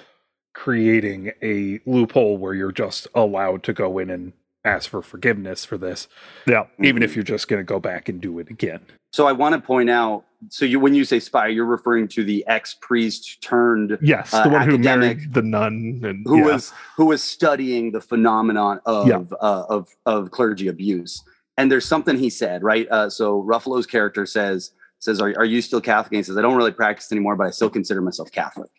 [0.55, 4.33] creating a loophole where you're just allowed to go in and
[4.65, 6.09] ask for forgiveness for this
[6.47, 6.65] Yeah.
[6.83, 8.81] even if you're just going to go back and do it again
[9.13, 10.25] So I want to point out.
[10.49, 14.45] So you, when you say Sipe, you're referring to the ex priest turned Yes, Uh,
[14.45, 16.45] the one who married the nun and who yeah.
[16.45, 19.23] was who was studying the phenomenon of Yeah.
[19.41, 21.23] uh, of of clergy abuse.
[21.57, 22.87] And there's something he said, right?
[22.91, 26.43] Uh, so Ruffalo's character says says, "Are are you still Catholic?" And he says, "I
[26.43, 28.71] don't really practice anymore, but I still consider myself Catholic."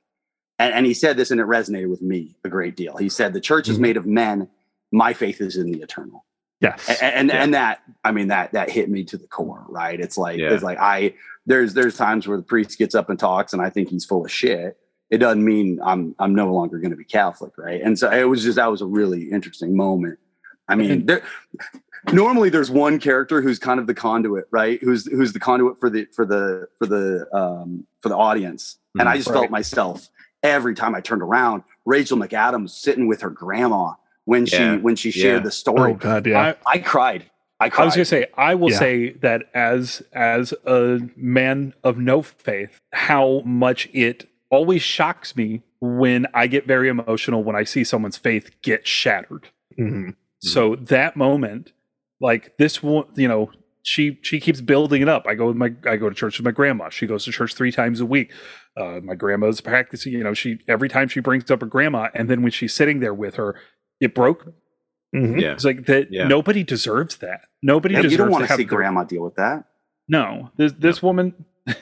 [0.59, 2.97] And, and he said this, and it resonated with me a great deal.
[2.97, 3.81] He said, "The church is Mhm.
[3.81, 4.47] made of men.
[4.91, 6.25] My faith is in the eternal."
[6.61, 6.87] yes.
[7.01, 7.43] and and, Yeah.
[7.43, 10.53] and that i mean that that hit me to the core right it's like Yeah.
[10.53, 11.11] it's like i
[11.47, 14.23] there's there's times where the priest gets up and talks and i think he's full
[14.23, 14.77] of shit
[15.09, 18.25] it doesn't mean i'm i'm no longer going to be catholic right and so it
[18.29, 20.19] was just that was a really interesting moment
[20.67, 21.23] i mean there
[22.13, 25.89] normally there's one character who's kind of the conduit right who's who's the conduit for
[25.89, 29.35] the for the for the um for the audience and i just Right.
[29.39, 30.09] felt myself
[30.43, 33.93] every time i turned around rachel mcadams sitting with her grandma
[34.31, 34.75] when Yeah.
[34.75, 35.43] she when she shared Yeah.
[35.43, 36.53] the story oh god, yeah.
[36.65, 37.25] I cried.
[37.59, 38.79] I I was gonna say, I will Yeah.
[38.79, 45.61] say that as as a man of no faith, how much it always shocks me
[45.79, 49.49] when I get very emotional when I see someone's faith get shattered.
[49.79, 50.15] Mhm.
[50.39, 51.71] So that moment,
[52.19, 53.51] like this one, you know,
[53.83, 55.25] she she keeps building it up.
[55.27, 56.89] I go with my I go to church with my grandma.
[56.89, 58.31] She goes to church three times a week.
[58.77, 60.13] Uh, my grandma's practicing.
[60.13, 62.99] You know, she every time she brings up her grandma, and then when she's sitting
[63.01, 63.55] there with her,
[64.01, 64.45] it broke.
[64.47, 64.53] me.
[65.15, 65.41] Mhm.
[65.41, 66.11] yeah, It's like that.
[66.11, 66.27] Yeah.
[66.27, 67.41] Nobody deserves that.
[67.61, 69.65] Nobody Yeah, deserves you don't want to to have see their- grandma deal with that.
[70.09, 71.45] no, this this woman,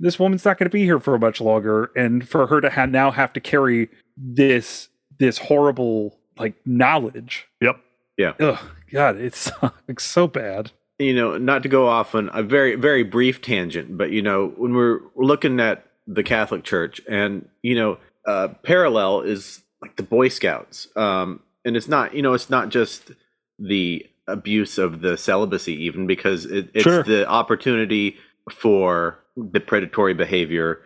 [0.00, 2.86] this woman's not going to be here for much longer, and for her to ha-
[2.86, 7.46] now have to carry this this horrible like knowledge.
[7.60, 7.80] Yep.
[8.16, 8.32] Yeah.
[8.40, 8.58] Ugh,
[8.92, 9.50] God, it's
[9.88, 10.70] like so bad.
[11.00, 14.52] you know, not to go off on a very, very brief tangent, but you know,
[14.56, 19.96] when we're we're looking at the Catholic Church, and you know, uh, parallel is like
[19.96, 23.12] the Boy Scouts, um, and it's not, you know, it's not just
[23.58, 27.02] the abuse of the celibacy, even because it, it's Sure.
[27.02, 28.16] the opportunity
[28.50, 30.80] for the predatory behavior,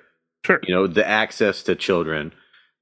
[0.44, 0.60] Sure.
[0.62, 2.32] you know, the access to children,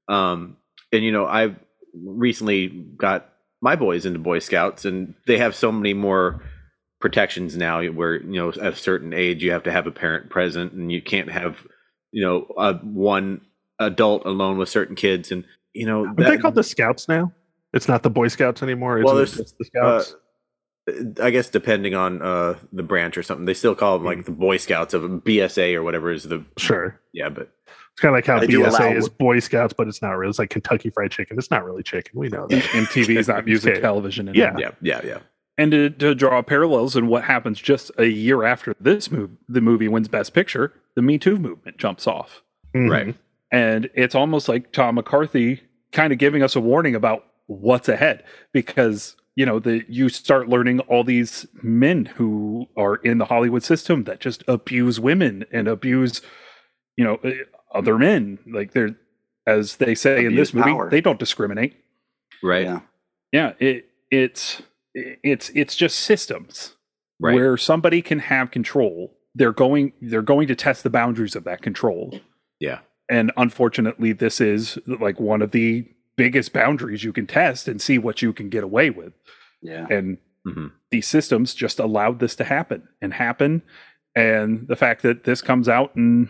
[0.07, 0.57] um,
[0.91, 1.55] and you know, I've
[1.93, 3.29] recently got
[3.61, 6.43] my boys into Boy Scouts, and they have so many more
[6.99, 10.29] protections now where you know at a certain age you have to have a parent
[10.29, 11.57] present and you can't have
[12.11, 13.41] you know uh, one
[13.79, 17.31] adult alone with certain kids and you know Aren't they that- called the Scouts now?
[17.73, 18.97] It's not the Boy Scouts anymore.
[18.99, 20.15] It's Well, there's, just the uh, Scouts.
[21.21, 24.31] I guess depending on uh, the branch or something, they still call them like the
[24.31, 26.99] Boy Scouts of BSA or whatever is the sure.
[27.13, 27.29] yeah.
[27.29, 27.49] But
[27.93, 30.31] It's kind of like how BSA allow- is Boy Scouts, but it's not really.
[30.31, 31.37] It's like Kentucky Fried Chicken.
[31.37, 32.19] It's not really chicken.
[32.19, 32.63] We know that.
[32.63, 33.81] MTV is not music Okay.
[33.81, 34.47] television Yeah.
[34.53, 34.59] anymore.
[34.81, 35.17] yeah, yeah, yeah,
[35.57, 39.61] And to, to draw parallels and what happens just a year after this move, the
[39.61, 42.41] movie wins Best Picture, the Me Too movement jumps off.
[42.75, 42.89] Mhm.
[42.89, 43.15] right.
[43.51, 47.25] And it's almost like Tom McCarthy kind of giving us a warning about
[47.59, 53.17] what's ahead because you know the you start learning all these men who are in
[53.17, 56.21] the Hollywood system that just abuse women and abuse
[56.97, 57.31] you know uh,
[57.73, 58.95] other men like they're
[59.47, 60.89] as they say in this movie power.
[60.89, 61.75] they don't discriminate
[62.43, 62.63] Right.
[62.63, 62.79] Yeah.
[63.31, 64.61] yeah it it's
[64.93, 66.75] it's it's just systems
[67.23, 67.35] Right.
[67.35, 71.61] where somebody can have control they're going they're going to test the boundaries of that
[71.61, 72.19] control
[72.59, 72.79] Yeah.
[73.09, 75.87] and unfortunately this is like one of the
[76.23, 79.13] biggest boundaries you can test and see what you can get away with
[79.61, 79.87] Yeah.
[79.89, 80.71] and Mhm.
[80.91, 83.61] these systems just allowed this to happen and happen
[84.15, 86.29] and the fact that this comes out in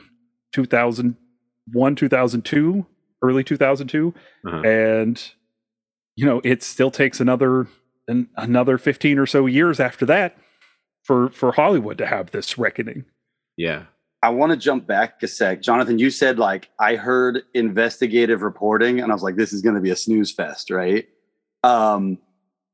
[0.53, 2.85] 2001 2002
[3.23, 4.13] early 2002
[4.45, 4.57] Uh-huh.
[4.61, 5.31] and
[6.15, 7.67] you know it still takes another
[8.07, 10.37] an, another 15 or so years after that
[11.03, 13.05] for for hollywood to have this reckoning
[13.57, 13.85] Yeah.
[14.23, 15.61] I want to jump back a sec.
[15.61, 19.81] Jonathan, you said like I heard investigative reporting and I was like, this is gonna
[19.81, 21.07] be a snooze fest, right?
[21.63, 22.17] Um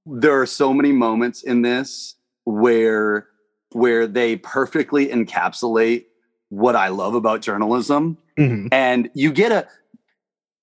[0.05, 3.27] there are so many moments in this where
[3.71, 6.05] where they perfectly encapsulate
[6.49, 8.17] what I love about journalism.
[8.37, 8.69] Mhm.
[8.71, 9.67] And you get a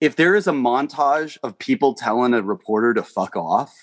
[0.00, 3.74] if there is a montage of people telling a reporter to fuck off,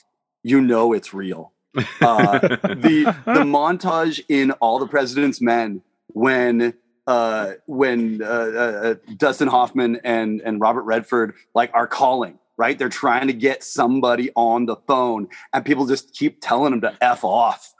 [0.43, 1.53] you know it's real.
[1.75, 6.73] Uh, the the montage in All the President's Men when
[7.07, 12.37] uh, when uh, uh, Dustin Hoffman and and Robert Redford like are calling.
[12.57, 16.81] Right, they're trying to get somebody on the phone, and people just keep telling them
[16.81, 17.73] to f off.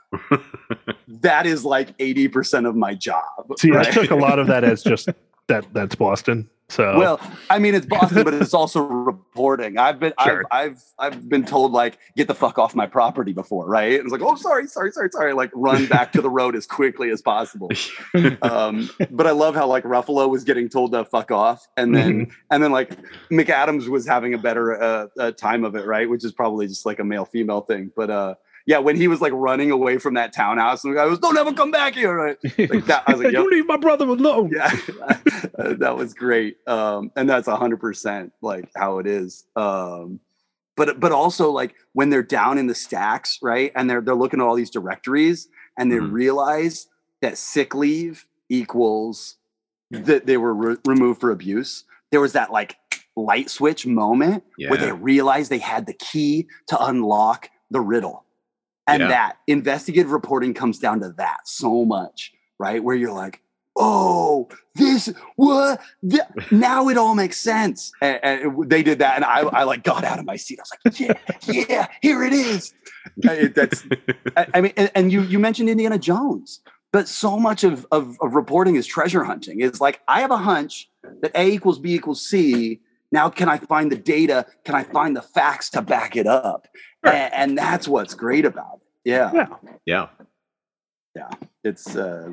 [1.08, 3.22] that is like eighty percent of my job.
[3.58, 3.86] See, right?
[3.86, 5.08] I took a lot of that as just
[5.46, 6.50] that that's Boston.
[6.72, 7.20] So Well,
[7.50, 9.76] I mean, it's Boston, but it's also reporting.
[9.76, 10.44] I've been, Sure.
[10.50, 14.00] I've, I've, I've been told like, get the fuck off my property before, right?
[14.00, 15.34] And it's like, oh, sorry, sorry, sorry, sorry.
[15.34, 17.70] Like, run back to the road as quickly as possible.
[18.42, 22.30] Um, but I love how like Ruffalo was getting told to fuck off, and then
[22.50, 22.96] and then like
[23.30, 26.08] McAdams was having a better uh, uh, time of it, right?
[26.08, 27.90] Which is probably just like a male female thing.
[27.94, 28.34] But uh,
[28.66, 31.36] yeah, when he was like running away from that townhouse, and the guy was, don't
[31.36, 32.36] ever come back here, right?
[32.58, 33.42] Like that, I was like, yep.
[33.44, 34.50] you leave my brother alone.
[34.54, 34.70] yeah
[35.78, 40.18] that was great um and that's 100% like how it is um
[40.76, 44.40] but but also like when they're down in the stacks right and they're they're looking
[44.40, 45.48] at all these directories
[45.78, 46.12] and they Mhm.
[46.12, 46.86] realize
[47.20, 49.36] that sick leave equals
[49.90, 52.76] that they were re- removed for abuse there was that like
[53.16, 58.24] light switch moment where they realized they had the key to unlock the riddle
[58.86, 59.08] and Yeah.
[59.08, 62.82] that investigative reporting comes down to that so much right?
[62.84, 63.40] Where you're like
[63.76, 65.80] oh this what?
[66.08, 67.90] Th- now it all makes sense.
[68.02, 70.60] And, and they did that and I, I like got out of my seat.
[70.60, 71.00] I was like
[71.48, 72.72] yeah yeah here it is.
[73.26, 73.84] Uh, it- that's
[74.36, 76.60] I, I mean and, and you you mentioned indiana jones
[76.92, 79.60] but so much of, of of reporting is treasure hunting.
[79.60, 80.90] It's like i have a hunch
[81.22, 82.80] that a equals b equals c.
[83.10, 84.46] Now can i find the data?
[84.64, 86.68] Can i find the facts to back it up
[87.04, 87.14] Sure.
[87.14, 89.30] and, and that's what's great about it yeah
[89.86, 90.06] yeah.
[91.16, 91.28] yeah.
[91.64, 92.30] it's uh,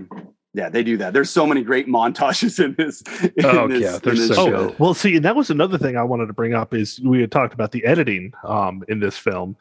[0.54, 3.96] yeah they do that there's so many great montages in this in Oh, this, yeah,
[3.96, 4.68] in there's so show.
[4.70, 4.80] good.
[4.80, 7.32] Well, see, and that was another thing I wanted to bring up is we had
[7.32, 9.56] talked about the editing um, in this film,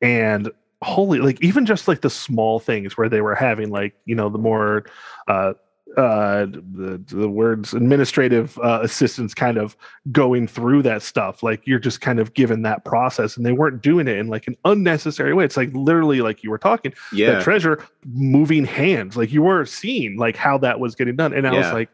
[0.00, 0.50] and
[0.82, 4.28] holy, like even just like the small things where they were having like you know
[4.28, 4.84] the more
[5.28, 5.54] uh,
[5.96, 9.76] uh, the the words administrative uh, assistants kind of
[10.10, 11.42] going through that stuff.
[11.42, 14.46] Like you're just kind of given that process, and they weren't doing it in like
[14.46, 15.44] an unnecessary way.
[15.44, 17.32] It's like literally like you were talking Yeah.
[17.32, 21.46] that treasure moving hands like you were seeing like how that was getting done and
[21.46, 21.88] i was like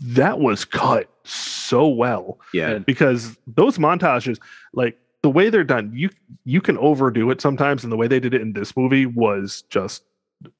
[0.00, 2.78] that was cut so well yeah.
[2.78, 4.38] because those montages
[4.72, 6.08] like the way they're done you
[6.44, 9.62] you can overdo it sometimes and the way they did it in this movie was
[9.68, 10.04] just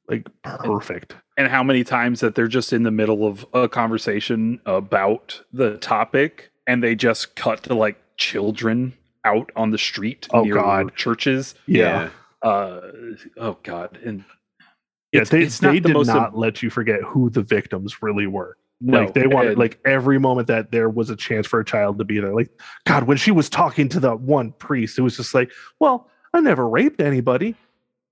[0.09, 1.15] like perfect.
[1.37, 5.79] And how many times that they're just in the middle of a conversation about the
[5.79, 8.93] topic and they just cut to like children
[9.25, 10.95] out on the street Oh, near God.
[10.97, 11.55] churches?
[11.67, 12.11] Yeah.
[12.43, 12.81] uh
[13.39, 13.99] oh god.
[14.05, 14.25] And
[15.13, 17.43] yeah it's, they, it's not they the did most not let you forget who the
[17.43, 18.57] victims really were.
[18.81, 21.65] No, like they wanted and- like every moment that there was a chance for a
[21.65, 22.51] child to be there like
[22.85, 26.41] god when she was talking to the one priest it was just like well i
[26.41, 27.55] never raped anybody.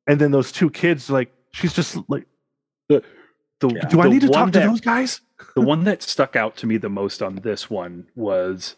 [0.06, 2.26] And then those two kids like she's just like
[2.88, 3.02] the,
[3.60, 5.20] do i the need to one talk to those guys?
[5.54, 8.76] the one that stuck out to me the most on this one was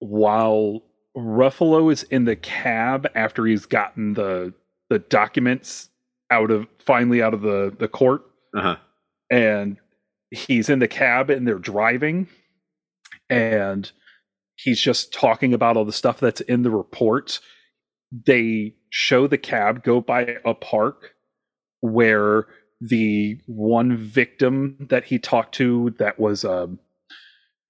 [0.00, 0.82] while
[1.16, 4.52] Ruffalo is in the cab after he's gotten the
[4.90, 5.88] the documents
[6.30, 8.22] out of finally out of the the court
[8.56, 8.76] Uh-huh.
[9.30, 9.76] and
[10.30, 12.26] he's in the cab and they're driving
[13.30, 13.92] and
[14.56, 17.38] he's just talking about all the stuff that's in the report
[18.26, 21.11] they show the cab go by a park
[21.82, 22.46] where
[22.80, 26.78] the one victim that he talked to that was um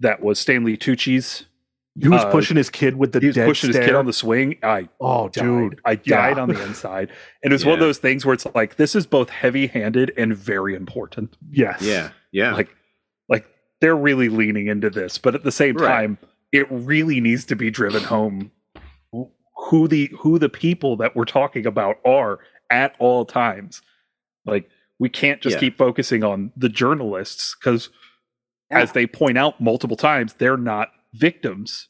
[0.01, 1.45] that was Stanley Tucci's
[2.01, 4.07] he was Uh, pushing his kid with the he was dead pushing his kid on
[4.07, 5.43] the swing I oh died.
[5.45, 6.43] dude I died Yeah.
[6.43, 7.11] on the inside
[7.43, 10.75] and it's one of those things where it's like this is both heavy-handed and very
[10.75, 12.11] important yes Yeah.
[12.31, 12.55] Yeah.
[12.55, 12.75] like
[13.29, 13.45] like
[13.83, 15.89] they're really leaning into this but at the same Right.
[15.89, 16.19] time
[16.53, 18.51] it really needs to be driven home
[19.69, 22.39] who the who the people that we're talking about are
[22.71, 23.83] at all times
[24.45, 24.69] like
[24.99, 25.61] we can't just Yeah.
[25.61, 27.89] keep focusing on the journalists because
[28.71, 28.81] Yeah.
[28.81, 31.89] as they point out multiple times they're not victims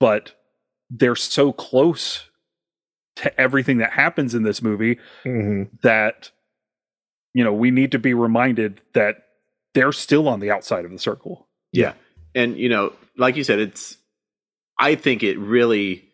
[0.00, 0.34] but
[0.90, 2.28] they're so close
[3.16, 5.70] to everything that happens in this movie Mhm.
[5.82, 6.30] that
[7.34, 9.24] you know we need to be reminded that
[9.74, 11.94] they're still on the outside of the circle Yeah.
[12.34, 13.96] And you know, like you said, it's
[14.78, 16.04] I think it really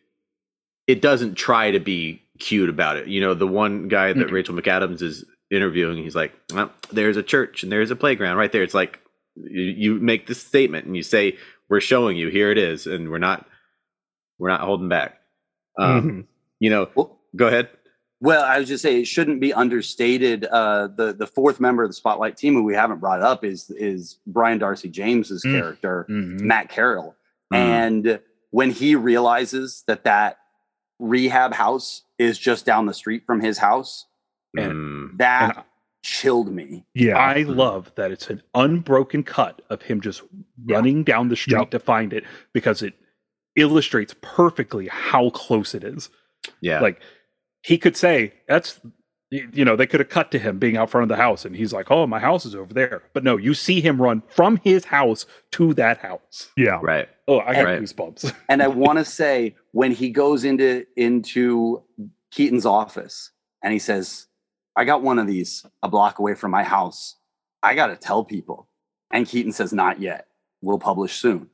[0.86, 3.07] it doesn't try to be cute about it.
[3.09, 4.32] You know, the one guy that Mm-mm.
[4.32, 8.50] Rachel McAdams is interviewing, he's like, well, there's a church and there's a playground right
[8.50, 8.62] there.
[8.62, 8.98] It's like
[9.36, 11.36] you, you make this statement and you say,
[11.68, 13.46] We're showing you, here it is, and we're not
[14.38, 15.20] we're not holding back.
[15.78, 16.26] Um, Mhm.
[16.59, 17.68] you know, Well- go ahead.
[18.20, 20.44] Well, I was just saying it shouldn't be understated.
[20.44, 23.70] Uh, the the fourth member of the Spotlight team who we haven't brought up is
[23.70, 25.53] is Brian Darcy James's Mm.
[25.59, 26.46] character Mm-hmm.
[26.46, 27.16] Matt Carroll,
[27.53, 27.57] Mhm.
[27.57, 30.38] and when he realizes that that
[30.98, 34.07] rehab house is just down the street from his house,
[34.57, 35.64] And- Mm, that And
[36.03, 36.84] chilled me.
[36.94, 37.16] Yeah.
[37.16, 40.22] I love that it's an unbroken cut of him just
[40.66, 41.70] running down the street Yep.
[41.70, 42.94] to find it because it
[43.57, 46.11] illustrates perfectly how close it is.
[46.61, 46.80] Yeah.
[46.80, 47.00] Like
[47.62, 48.80] he could say, that's
[49.30, 51.57] you know, they could have cut to him being out front of the house and
[51.57, 53.03] he's like, Oh, my house is over there.
[53.14, 56.50] But no, you see him run from his house to that house.
[56.57, 56.78] yeah.
[56.82, 57.09] right.
[57.28, 57.80] Oh, I got Right.
[57.80, 58.34] goosebumps.
[58.50, 61.82] And I want to say when he goes into into
[62.30, 63.30] Keaton's office
[63.62, 64.26] and he says,
[64.76, 67.16] "I got one of these a block away from my house.
[67.62, 68.68] I got to tell people."
[69.10, 70.28] And Keaton says, "Not yet.
[70.60, 71.50] We'll publish soon."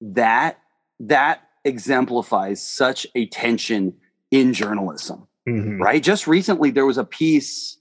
[0.00, 0.58] That
[1.00, 3.94] that exemplifies such a tension
[4.30, 5.80] in journalism Mhm.
[5.80, 6.02] right?
[6.02, 7.78] Just recently, there was a piece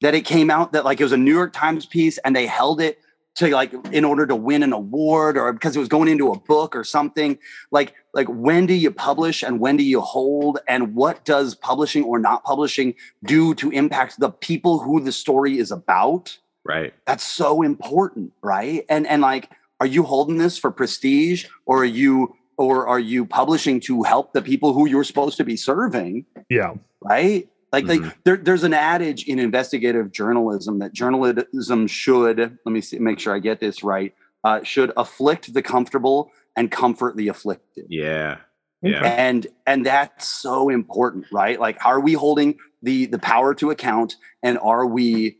[0.00, 2.46] that it came out that like it was a New York Times piece, and they
[2.46, 3.00] held it
[3.38, 6.38] to like in order to win an award or because it was going into a
[6.38, 7.38] book or something.
[7.70, 12.02] Like like when do you publish and when do you hold, and what does publishing
[12.02, 16.36] or not publishing do to impact the people who the story is about?
[16.64, 16.92] Right.
[17.06, 18.84] That's so important, right?
[18.88, 23.24] And and like, are you holding this for prestige, or are you or are you
[23.24, 26.26] publishing to help the people who you're supposed to be serving?
[26.50, 26.74] Yeah.
[27.02, 27.48] right?
[27.72, 28.02] Like, Mhm.
[28.02, 33.18] like there, there's an adage in investigative journalism that journalism should, let me see, make
[33.18, 34.14] sure I get this right,
[34.44, 37.86] uh, should afflict the comfortable and comfort the afflicted.
[37.88, 38.38] Yeah.
[38.80, 39.04] Yeah.
[39.04, 41.58] And and that's so important, right?
[41.58, 44.14] Like, are we holding the the power to account,
[44.44, 45.38] and are we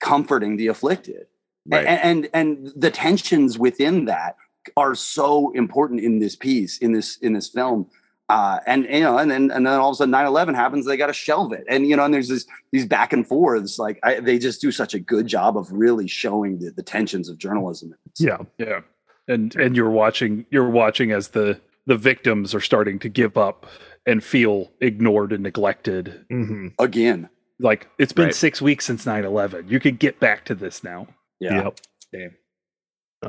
[0.00, 1.26] comforting the afflicted?
[1.70, 1.84] Right.
[1.86, 4.36] And, and and the tensions within that
[4.78, 7.86] are so important in this piece, in this in this film.
[8.30, 10.96] Uh, and you know, and then and then all of a sudden 9-11 happens, they
[10.96, 11.64] got to shelve it.
[11.68, 13.76] And you know, and there's this these back and forths.
[13.76, 17.28] Like I, they just do such a good job of really showing the, the tensions
[17.28, 17.92] of journalism.
[18.20, 18.38] Yeah.
[18.56, 18.82] yeah.
[19.26, 23.66] And and you're watching you're watching as the the victims are starting to give up
[24.06, 26.24] and feel ignored and neglected.
[26.30, 27.28] hmm Again.
[27.58, 28.34] Like it's been Right.
[28.34, 29.68] six weeks since 9-11.
[29.68, 31.08] You could get back to this now.
[31.40, 31.64] Yeah.
[31.64, 31.80] Yep.
[32.12, 32.36] Damn.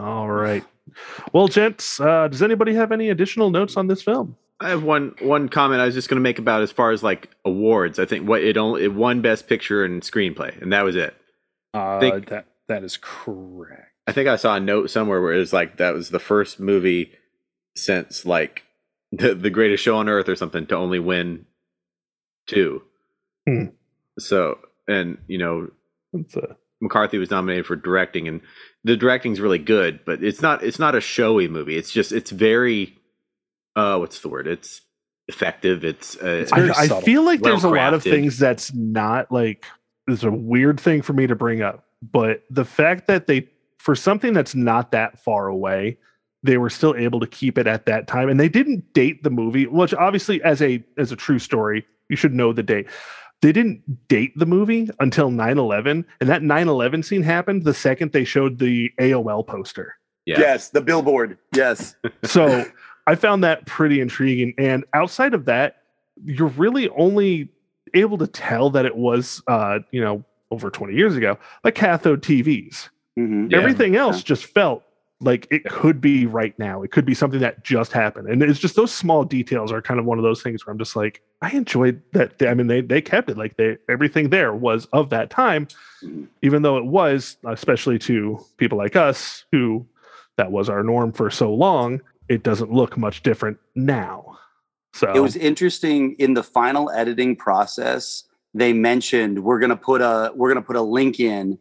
[0.04, 0.64] All right.
[1.34, 4.38] Well, gents, uh, does anybody have any additional notes on this film?
[4.62, 7.01] I have one one comment I was just going to make about as far as
[7.01, 7.97] like awards.
[7.97, 11.16] I think what it only it won Best Picture and Screenplay, and that was it.
[11.74, 13.88] Uh, Think- that that is correct.
[14.07, 16.59] I think I saw a note somewhere where it was like that was the first
[16.59, 17.12] movie
[17.76, 18.64] since like
[19.12, 21.45] the the Greatest Show on Earth or something to only win
[22.47, 22.84] two.
[23.47, 23.66] Hmm.
[24.20, 25.70] So and you know
[26.36, 28.41] uh, McCarthy was nominated for directing, and
[28.84, 31.78] the directing's really good, but it's not it's not a showy movie.
[31.78, 32.97] It's just it's very
[33.76, 34.47] uh what's the word?
[34.47, 34.82] It's
[35.28, 35.84] effective.
[35.86, 37.01] It's uh, It's very I, I subtle.
[37.01, 39.65] feel like there's a lot of things that's not like
[40.07, 43.47] it's a weird thing for me to bring up, but the fact that they
[43.78, 45.97] for something that's not that far away,
[46.43, 49.30] they were still able to keep it at that time, and they didn't date the
[49.30, 49.67] movie.
[49.67, 52.88] Which obviously, as a as a true story, you should know the date.
[53.41, 58.24] They didn't date the movie until 9-11, and that 9-11 scene happened the second they
[58.24, 59.95] showed the AOL poster.
[60.28, 60.39] yeah.
[60.39, 61.39] Yes, the billboard.
[61.55, 61.95] Yes.
[62.24, 62.65] So
[63.08, 64.54] I found that pretty intriguing.
[64.58, 65.78] And outside of that,
[66.24, 67.49] you're really only
[67.93, 72.22] able to tell that it was, uh, you know, over 20 years ago, like cathode
[72.22, 72.89] TVs.
[73.18, 73.52] Mhm.
[73.52, 73.58] Yeah.
[73.58, 74.24] Everything else Yeah.
[74.26, 74.84] just felt
[75.24, 76.82] like it could be right now.
[76.82, 78.28] It could be something that just happened.
[78.28, 80.80] And it's just those small details are kind of one of those things where I'm
[80.80, 82.34] just like, I enjoyed that.
[82.41, 85.68] I mean, they they kept it like they everything there was of that time,
[86.04, 86.28] Mhm.
[86.41, 89.86] even though it was, especially to people like us who
[90.38, 92.02] that was our norm for so long,
[92.32, 94.38] it doesn't look much different now.
[94.94, 98.24] So It was interesting in the final editing process.
[98.54, 101.58] They mentioned we're gonna put a we're gonna put a link in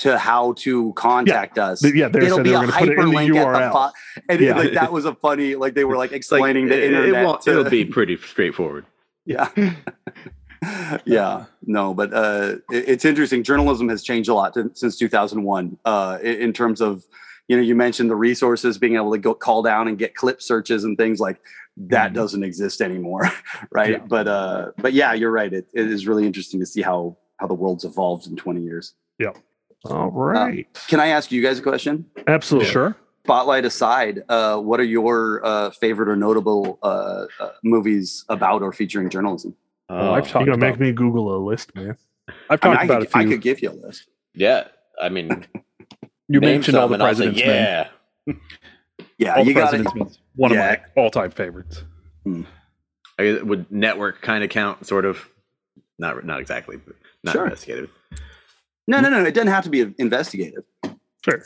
[0.00, 1.82] to how to contact us.
[1.84, 3.58] Yeah, they It'll be they a were going to put it the hyperlink at the
[3.58, 3.72] URL.
[3.72, 3.90] fi-
[4.28, 4.56] and it- Yeah.
[4.56, 7.22] like that was a funny like they were like It's like explaining it, the internet.
[7.22, 8.86] it won't, to- it'll be pretty straightforward.
[9.24, 9.48] yeah
[11.04, 15.76] yeah no but uh it- it's interesting journalism has changed a lot to, since 2001
[15.84, 17.04] uh i- in terms of
[17.48, 20.40] you know you mentioned the resources being able to go call down and get clip
[20.40, 21.40] searches and things like
[21.76, 22.14] that Mhm.
[22.14, 23.22] doesn't exist anymore
[23.72, 24.04] right Yeah.
[24.06, 27.46] but uh but yeah you're right it, it is really interesting to see how how
[27.46, 29.32] the world's evolved in 20 years yeah
[29.84, 30.66] All right.
[30.88, 32.70] can i ask you guys a question Absolutely.
[32.70, 32.96] Sure.
[33.24, 38.72] spotlight aside uh what are your uh favorite or notable uh, uh movies about or
[38.72, 39.54] featuring journalism
[39.88, 41.96] Well, I've Oh, talked You're going to about, make me Google a list, man.
[42.50, 43.20] I've I, mean, talked I, about could, a few.
[43.20, 44.64] I could give you a list Yeah,
[45.00, 45.46] I mean,
[46.28, 47.88] you name mentioned all the and I'll president's men.
[48.26, 48.34] yeah.
[49.18, 50.18] yeah All you the got president's.
[50.36, 50.72] One Yeah.
[50.74, 51.82] of my all-time favorites.
[52.24, 52.42] Hmm.
[53.18, 54.86] I guess, would network kind of count?
[54.86, 55.28] Sort of.
[55.98, 57.44] Not not exactly, but not Sure.
[57.44, 57.90] investigative.
[58.86, 59.24] No, no, no.
[59.24, 60.62] It doesn't have to be investigative.
[61.24, 61.42] Sure.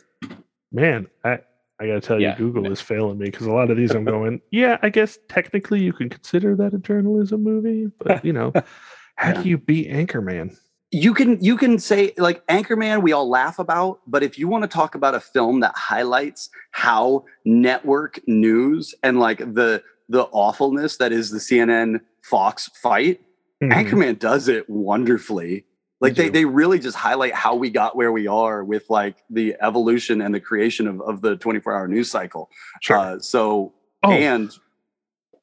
[0.70, 1.38] Man, I,
[1.80, 2.32] I got to tell Yeah.
[2.32, 5.18] you, Google is failing me because a lot of these I'm going, yeah, I guess
[5.28, 8.52] technically you can consider that a journalism movie, but you know,
[9.16, 9.42] how Yeah.
[9.42, 10.54] do you beat Anchorman?
[10.92, 14.62] You can you can say like Anchorman we all laugh about, but if you want
[14.62, 20.98] to talk about a film that highlights how network news and like the the awfulness
[20.98, 23.20] that is the CNN Fox fight,
[23.62, 23.72] Mhm.
[23.72, 25.64] Anchorman does it wonderfully.
[26.00, 29.16] Like They they, they really just highlight how we got where we are with like
[29.30, 32.50] the evolution and the creation of, of the 24 hour news cycle.
[32.82, 32.98] Sure.
[32.98, 33.72] Uh, so
[34.02, 34.50] oh, and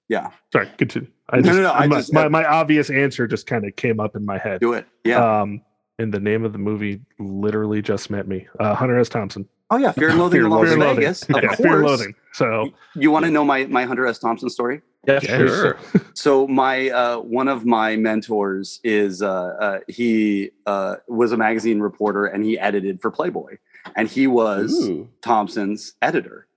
[0.10, 0.70] yeah sorry.
[0.78, 1.10] Continue.
[1.32, 3.76] I No, just, no, no, I my, just- my, my obvious answer just kind of
[3.76, 4.60] came up in my head.
[4.62, 4.86] do it.
[5.04, 5.42] Yeah.
[5.42, 5.62] Um,
[6.00, 8.48] and the name of the movie literally just met me.
[8.60, 9.10] Uh, Hunter S.
[9.10, 9.48] Thompson.
[9.70, 10.96] oh yeah, Fear and Loathing Fear in Las Fear and Loathing.
[10.96, 11.24] Vegas.
[11.24, 11.58] Of Yeah, course.
[11.58, 12.16] Fear and Loathing.
[12.34, 14.18] So You want to know my my Hunter S.
[14.20, 14.82] Thompson story?
[15.08, 15.78] Yeah, Yeah, sure.
[16.14, 21.80] So my uh, one of my mentors is uh, uh, he uh, was a magazine
[21.80, 23.58] reporter and he edited for Playboy,
[23.96, 26.48] and he was Ooh, Thompson's editor.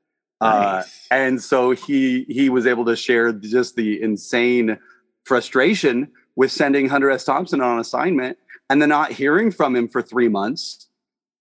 [0.43, 4.79] Uh, and so he he was able to share just the insane
[5.25, 7.25] frustration with sending Hunter S.
[7.25, 8.39] Thompson on assignment
[8.71, 10.89] and then not hearing from him for three months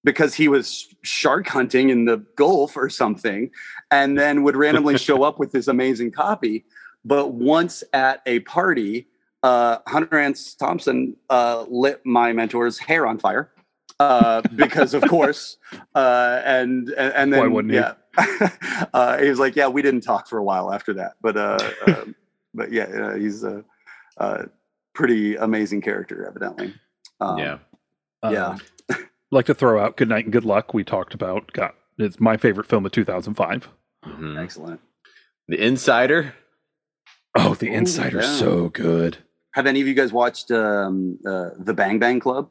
[0.03, 3.51] because he was shark hunting in the Gulf or something,
[3.91, 6.65] and then would randomly show up with this amazing copy.
[7.05, 9.07] But once at a party,
[9.43, 10.55] uh, Hunter S.
[10.55, 13.51] Thompson uh, lit my mentor's hair on fire
[13.99, 15.57] uh, because, of course,
[15.95, 17.79] uh, and and, and then Why wouldn't he?
[18.17, 21.37] Yeah, uh, he was like, yeah, we didn't talk for a while after that, but
[21.37, 21.57] uh,
[21.87, 22.15] um,
[22.53, 23.63] but yeah, uh, he's a,
[24.17, 24.45] a
[24.93, 26.73] pretty amazing character, evidently.
[27.19, 27.57] Um, yeah.
[28.29, 28.57] Yeah.
[28.89, 30.73] Um, like to throw out Good Night and Good Luck.
[30.73, 31.51] We talked about.
[31.53, 33.67] Got it's my favorite film of 2005.
[34.05, 34.41] Mhm.
[34.41, 34.81] excellent.
[35.47, 36.33] The Insider.
[37.37, 38.35] Oh, The Ooh, Insider's yeah.
[38.37, 39.17] so good.
[39.53, 42.49] Have any of you guys watched um, uh, the Bang Bang Club?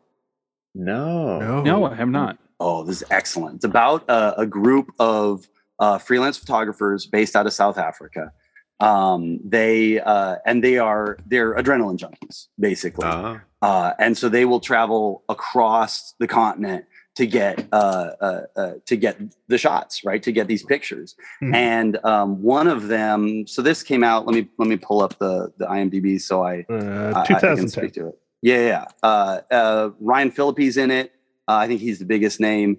[0.75, 1.39] No.
[1.39, 2.39] no, No, I have not.
[2.61, 3.57] Oh, this is excellent.
[3.57, 5.49] It's about uh, a group of
[5.79, 8.33] uh, freelance photographers based out of South Africa.
[8.81, 13.07] Um, they uh, and they are they're adrenaline junkies, basically.
[13.07, 13.41] Ah.
[13.63, 16.85] uh, and so they will travel across the continent
[17.17, 20.23] to get uh, uh, uh, to get the shots, right?
[20.23, 21.15] To get these pictures.
[21.43, 21.55] Mhm.
[21.55, 24.25] And um, one of them, so this came out.
[24.27, 27.69] Let me let me pull up the the IMDb so I Uh, I- I can
[27.69, 28.19] speak to it.
[28.43, 28.85] Yeah, yeah.
[29.03, 31.13] Uh, uh, Ryan Phillippe's in it.
[31.51, 32.79] Uh, I think he's the biggest name.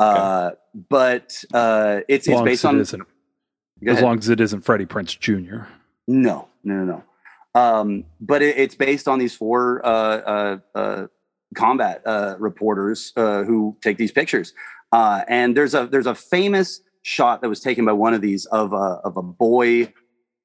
[0.00, 0.50] Uh,
[0.88, 3.06] But uh, it's it's based as on.
[3.86, 5.66] as long as it isn't Freddie Prinze Jr.
[6.08, 7.04] No, no, no, no.
[7.60, 11.06] Um, but it, it's based on these four uh, uh, uh,
[11.54, 14.52] combat uh, reporters uh, who take these pictures.
[14.92, 18.46] Uh, and there's a there's a famous shot that was taken by one of these
[18.46, 19.92] of a of a boy.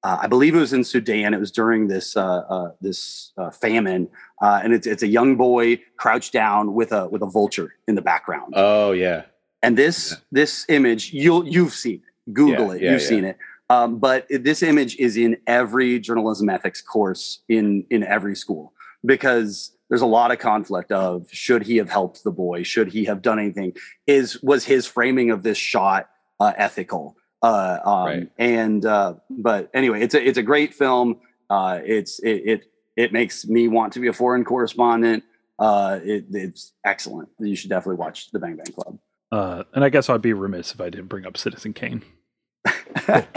[0.03, 1.33] Uh, I believe it was in Sudan.
[1.33, 4.09] It was during this uh, uh, this uh, famine,
[4.41, 7.95] uh, and it's it's a young boy crouched down with a with a vulture in
[7.95, 8.53] the background.
[8.55, 9.23] Oh yeah.
[9.61, 10.17] And this Yeah.
[10.31, 12.33] this image, you'll you've seen it.
[12.33, 12.81] Google Yeah, it.
[12.81, 13.37] yeah, you've seen it.
[13.69, 18.73] Um, but this image is in every journalism ethics course in in every school
[19.05, 22.63] because there's a lot of conflict of should he have helped the boy?
[22.63, 23.73] Should he have done anything?
[24.05, 26.09] Is was his framing of this shot
[26.41, 27.15] uh, ethical?
[27.43, 28.29] Uh, um, Right.
[28.39, 31.19] And uh, but anyway, it's a it's a great film.
[31.49, 32.63] Uh, it's it, it
[32.95, 35.23] it makes me want to be a foreign correspondent.
[35.59, 37.29] Uh, it, it's excellent.
[37.39, 38.97] You should definitely watch the Bang Bang Club.
[39.31, 42.03] Uh, and I guess I'd be remiss if I didn't bring up Citizen Kane.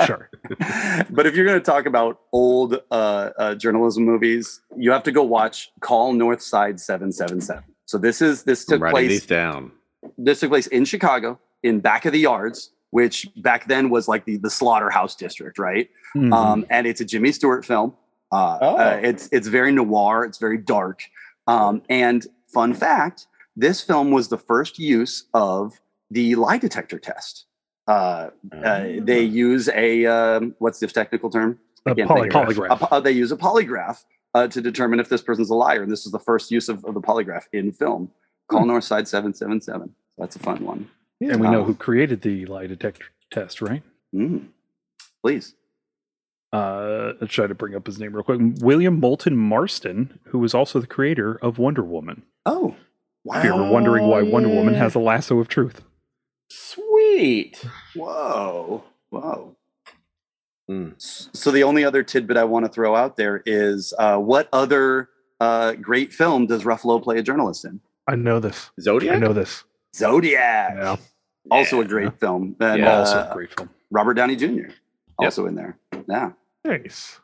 [0.06, 0.30] Sure.
[1.10, 5.10] but if you're going to talk about old uh, uh, journalism movies, you have to
[5.10, 7.64] go watch Call Northside 777.
[7.86, 9.72] So this is this took writing place these down.
[10.18, 14.24] this took place in Chicago in back of the yards, which back then was like
[14.24, 15.88] the the slaughterhouse district, right?
[16.16, 16.32] Mhm.
[16.32, 17.94] Um, and it's a Jimmy Stewart film.
[18.32, 18.76] Uh, Oh.
[18.76, 20.24] uh, it's it's very noir.
[20.24, 21.02] It's very dark.
[21.46, 23.26] Um, and fun fact:
[23.56, 25.78] this film was the first use of
[26.10, 27.46] the lie detector test.
[27.88, 28.30] Uh,
[28.64, 31.58] uh, they use a um, what's the technical term?
[31.86, 32.30] A polygraph.
[32.32, 32.80] Polygraph.
[32.82, 35.90] A uh, they use a polygraph uh, to determine if this person's a liar, and
[35.92, 38.10] this is the first use of, of the polygraph in film.
[38.48, 39.94] Call Northside seven seven seven.
[40.18, 40.88] That's a fun one.
[41.20, 43.82] And we know who created the lie detector test, right?
[44.14, 44.48] Mm.
[45.22, 45.54] Please.
[46.52, 48.40] Uh, let's try to bring up his name real quick.
[48.60, 52.22] William Moulton Marston, who was also the creator of Wonder Woman.
[52.46, 52.76] Oh,
[53.24, 53.38] wow!
[53.38, 55.82] If you're wondering why Wonder Woman has a lasso of truth.
[56.48, 57.64] Sweet.
[57.94, 59.56] Whoa, whoa.
[60.70, 60.94] Mm.
[60.98, 65.10] So the only other tidbit I want to throw out there is uh, what other
[65.40, 67.80] uh, great film does Ruffalo play a journalist in?
[68.06, 68.70] I know this.
[68.80, 69.16] Zodiac.
[69.16, 69.64] I know this.
[69.96, 70.74] Zodiac.
[70.76, 70.96] Yeah.
[71.50, 72.56] Also a great film.
[72.60, 72.98] And Yeah.
[72.98, 73.70] also uh, a great film.
[73.90, 74.70] Robert Downey Jr.
[75.18, 75.78] also in there.
[76.08, 76.32] Yeah.
[76.64, 77.18] Nice.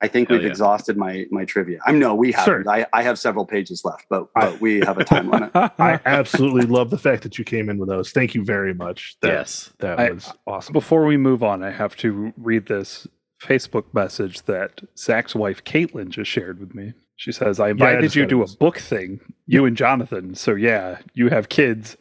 [0.00, 0.50] I think Hell we've yeah.
[0.50, 1.80] exhausted my my trivia.
[1.84, 2.62] I'm no, we haven't.
[2.64, 2.70] Sure.
[2.70, 5.50] I, I have several pages left, but, but we have a time limit.
[5.54, 8.12] I absolutely love the fact that you came in with those.
[8.12, 9.16] Thank you very much.
[9.22, 9.72] That, yes.
[9.80, 10.72] That I- was awesome.
[10.72, 13.08] Before we move on, I have to read this
[13.42, 16.92] Facebook message that Zach's wife Caitlin just shared with me.
[17.18, 20.34] She says, I invited just you got to a book thing, you and Jonathan.
[20.36, 21.96] So, yeah, you have kids.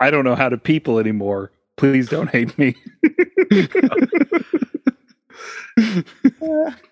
[0.00, 1.52] I don't know how to people anymore.
[1.76, 2.74] Please don't hate me.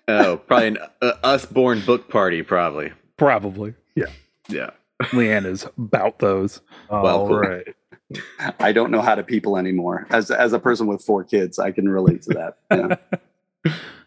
[0.07, 2.91] Oh, probably an uh, Usborne book party, probably.
[3.17, 3.73] Probably.
[3.95, 4.07] Yeah.
[4.49, 4.71] Yeah.
[5.03, 6.61] Leanne Leanna's about those.
[6.89, 7.39] Well, All cool.
[7.39, 7.67] right.
[8.59, 10.07] I don't know how to people anymore.
[10.09, 12.99] As as a person with four kids, I can relate to that.
[13.65, 13.73] Yeah.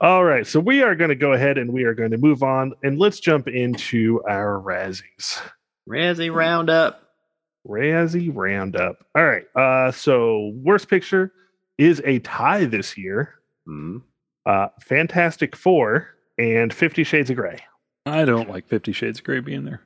[0.00, 0.46] All right.
[0.46, 2.98] So we are going to go ahead and we are going to move on and
[2.98, 5.40] let's jump into our Razzies.
[5.88, 7.02] Razzie Roundup.
[7.68, 9.04] Razzie Roundup.
[9.14, 9.44] All right.
[9.54, 11.32] Uh, so worst picture
[11.78, 13.34] is a tie this year.
[13.66, 13.98] Hmm.
[14.46, 16.08] Uh, Fantastic Four
[16.38, 17.58] and Fifty Shades of Grey.
[18.06, 19.80] I don't like Fifty Shades of Grey being there.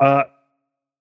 [0.00, 0.24] Uh,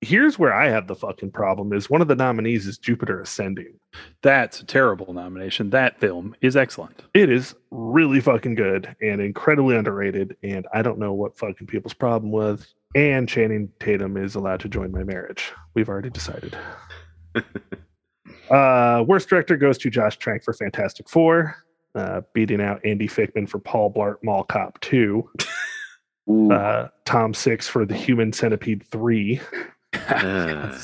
[0.01, 3.79] here's where I have the fucking problem is one of the nominees is Jupiter Ascending.
[4.21, 5.69] That's a terrible nomination.
[5.69, 7.03] That film is excellent.
[7.13, 10.35] It is really fucking good and incredibly underrated.
[10.43, 12.75] And I don't know what fucking people's problem was.
[12.95, 15.51] And Channing Tatum is allowed to join my marriage.
[15.73, 16.55] We've already decided.
[18.49, 21.55] uh, worst director goes to Josh Trank for Fantastic Four,
[21.95, 25.29] uh, beating out Andy Fickman for Paul Blart Mall Cop 2.
[26.27, 29.39] Uh, Tom Six for the Human Centipede 3.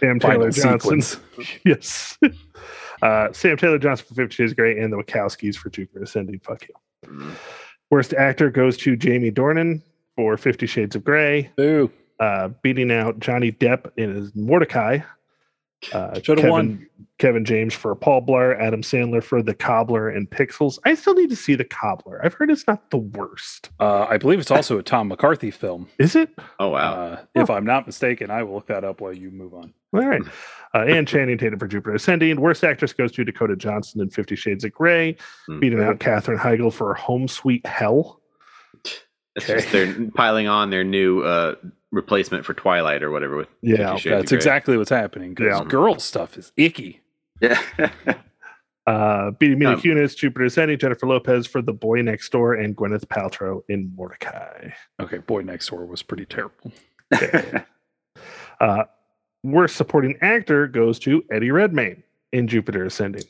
[0.00, 1.02] Sam Taylor Final Johnson.
[1.02, 1.58] Sequence.
[1.64, 2.18] yes.
[3.00, 6.40] Uh, Sam Taylor Johnson for 52 is great, and the Wachowskis for Jupiter Ascending.
[6.40, 6.74] Fuck you.
[7.08, 7.30] Mm.
[7.92, 9.82] Worst actor goes to Jamie Dornan
[10.16, 11.48] for Fifty Shades of Grey.
[12.18, 15.04] Uh, beating out Johnny Depp in his Mortdecai
[15.92, 16.86] uh, Should've Kevin, won.
[17.18, 20.78] Kevin James for Paul Blart, Adam Sandler for The Cobbler and Pixels.
[20.84, 22.20] I still need to see The Cobbler.
[22.24, 23.70] I've heard it's not the worst.
[23.80, 25.88] Uh, I believe it's also a Tom McCarthy film.
[25.98, 26.30] Is it?
[26.58, 26.92] Oh wow.
[26.94, 29.72] Uh, if I'm not mistaken, I will look that up while you move on.
[29.94, 30.22] All right.
[30.74, 32.40] Uh, and Channing Tatum for Jupiter Ascending.
[32.40, 35.16] Worst actress goes to Dakota Johnson in Fifty Shades of Grey,
[35.46, 35.60] Hmm.
[35.60, 38.20] beating out Katherine Heigl for Home Sweet Hell.
[39.36, 41.54] It's just they're piling on their new uh,
[41.92, 43.36] replacement for Twilight or whatever.
[43.36, 45.34] With Yeah, Fifty That's exactly what's happening.
[45.34, 45.64] Because Yeah.
[45.68, 47.00] girl stuff is icky.
[47.40, 47.60] yeah.
[48.86, 52.74] Uh, beating Mila Um, Kunis, Jupiter Ascending, Jennifer Lopez for The Boy Next Door, and
[52.74, 54.72] Gwyneth Paltrow in Mortdecai.
[54.98, 56.72] Okay, Boy Next Door was pretty terrible.
[58.60, 58.84] Uh,
[59.44, 63.22] worst supporting actor goes to Eddie Redmayne in Jupiter Ascending.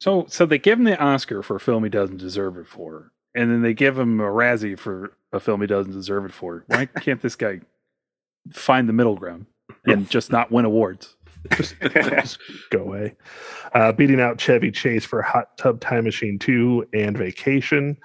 [0.00, 3.10] So, so they give him the Oscar for a film he doesn't deserve it for,
[3.34, 6.64] and then they give him a Razzie for a film he doesn't deserve it for.
[6.66, 7.60] Why can't this guy
[8.52, 9.46] find the middle ground
[9.84, 11.16] and just not win awards?
[11.56, 12.38] Just, just
[12.70, 13.14] go away.
[13.72, 17.96] Uh, beating out Chevy Chase for Hot Tub Time Machine 2 and Vacation.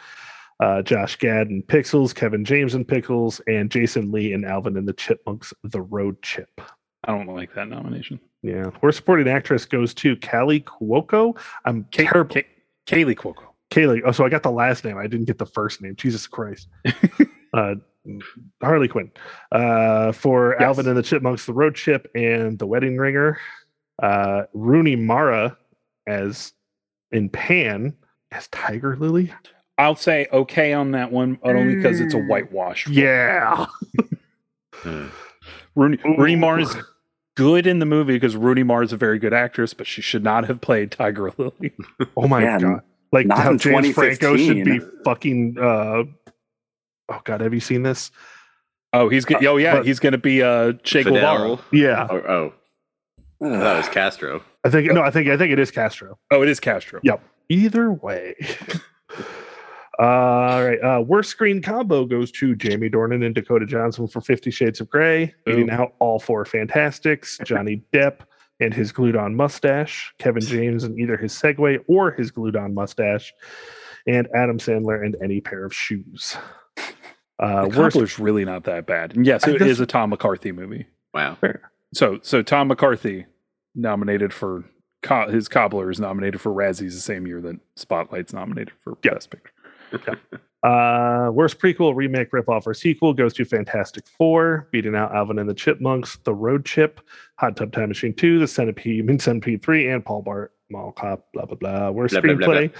[0.60, 4.88] Uh, Josh Gad in Pixels, Kevin James and Pixels, and Jason Lee and Alvin and
[4.88, 6.62] the Chipmunks, The Road Chip.
[7.06, 8.20] I don't like that nomination.
[8.44, 8.70] Yeah.
[8.84, 11.36] Worst supporting actress goes to Callie Cuoco.
[11.66, 12.36] I'm Kay- terrible.
[12.36, 12.48] Kay-
[12.86, 13.46] Kaley Cuoco.
[13.72, 14.02] Kaley.
[14.06, 15.00] Oh, so I got the last name.
[15.00, 15.96] I didn't get the first name.
[15.96, 16.68] Jesus Christ.
[17.56, 17.76] uh,
[18.62, 19.12] Harley Quinn
[19.52, 20.64] uh, for Yes.
[20.68, 23.38] Alvin and the Chipmunks, The Road Chip, and The Wedding Ringer.
[24.02, 25.58] Uh, Rooney Mara
[26.08, 26.54] as
[27.12, 27.96] in Pan
[28.32, 29.32] as Tiger Lily.
[29.78, 32.88] I'll say okay on that one, but only because it's a whitewash.
[32.88, 33.66] Yeah.
[34.74, 35.08] Hmm.
[35.76, 36.76] Rooney, Rooney Mara is
[37.36, 40.24] good in the movie because Rooney Mara is a very good actress, but she should
[40.24, 41.74] not have played Tiger Lily.
[42.18, 42.82] Oh my Man, god.
[43.12, 46.04] Like not how in James Franco should be fucking uh
[47.12, 48.12] oh god, have you seen this?
[48.94, 49.46] Oh, he's good.
[49.46, 51.58] Oh, yeah, But- he's going to be uh, Che Guevara.
[51.72, 52.08] Yeah.
[52.10, 52.54] Oh, oh,
[53.54, 54.44] I thought was Castro.
[54.64, 56.18] I think no, I think I think it is Castro.
[56.30, 57.00] Oh, it is Castro.
[57.04, 57.24] Yep.
[57.50, 58.36] Either way.
[59.98, 60.78] uh, All right.
[60.84, 64.90] Uh, worst screen combo goes to Jamie Dornan and Dakota Johnson for Fifty Shades of
[64.90, 65.74] Grey, beating Ooh.
[65.74, 68.20] out all four Fantastics, Johnny Depp
[68.60, 72.76] and his glued on mustache, Kevin James and either his Segway or his glued on
[72.76, 73.34] mustache,
[74.06, 76.38] and Adam Sandler and any pair of shoes.
[77.42, 79.16] Uh, The worst, Cobbler's really not that bad.
[79.16, 80.86] And yes, I it guess- is a Tom McCarthy movie.
[81.14, 81.38] Wow.
[81.94, 83.26] So, so Tom McCarthy
[83.76, 84.64] nominated for
[85.02, 89.16] Co- his Cobbler is nominated for Razzies the same year that Spotlight's nominated for Yeah.
[89.16, 90.20] Best Picture.
[90.64, 95.50] Uh, worst prequel, remake, ripoff, or sequel goes to Fantastic Four, beating out Alvin and
[95.50, 97.02] the Chipmunks, The Road Chip,
[97.40, 101.26] Hot Tub Time Machine 2, The Centipede, Human Centipede 3, and Paul Bart, Mall Cop,
[101.34, 101.90] blah, blah, blah.
[101.90, 102.72] Worst Blah, blah, blah, screenplay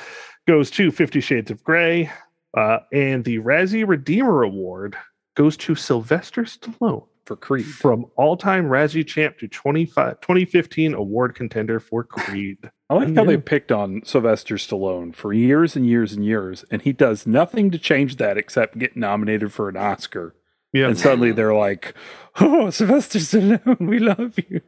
[0.48, 2.10] goes to Fifty Shades of Grey.
[2.56, 4.98] Uh, and the Razzie Redeemer Award
[5.36, 7.66] goes to Sylvester Stallone For Creed.
[7.66, 12.58] from all time Razzie champ to 25, 2015 award contender for Creed.
[12.90, 16.82] I like how they picked on Sylvester Stallone for years and years and years, and
[16.82, 20.36] he does nothing to change that except get nominated for an Oscar.
[20.74, 20.88] Yeah.
[20.88, 21.94] And suddenly they're like,
[22.42, 24.62] "Oh, Sylvester Stallone, we love you."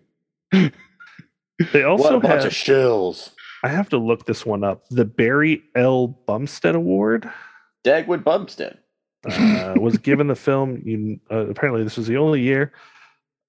[1.71, 3.31] They also have, shills.
[3.63, 4.84] I have to look this one up.
[4.89, 6.07] The Barry L.
[6.07, 7.29] Bumstead Award.
[7.84, 8.77] Dagwood Bumstead.
[9.25, 10.81] uh, was given the film.
[10.86, 12.73] un- Uh, apparently, this was the only year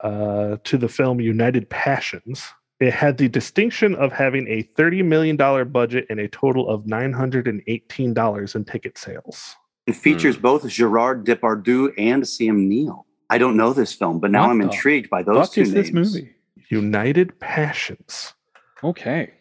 [0.00, 2.44] uh, to the film United Passions.
[2.80, 6.86] It had the distinction of having a thirty million dollar budget and a total of
[6.86, 9.56] nine hundred and eighteen dollars in ticket sales.
[9.86, 13.06] It features both Gerard Depardieu and Sam Neill.
[13.30, 15.60] I don't know this film, but now What I'm the intrigued by those Fuck two
[15.62, 15.86] is names.
[15.90, 16.30] this movie?
[16.68, 18.34] United Passions.
[18.82, 19.32] Okay.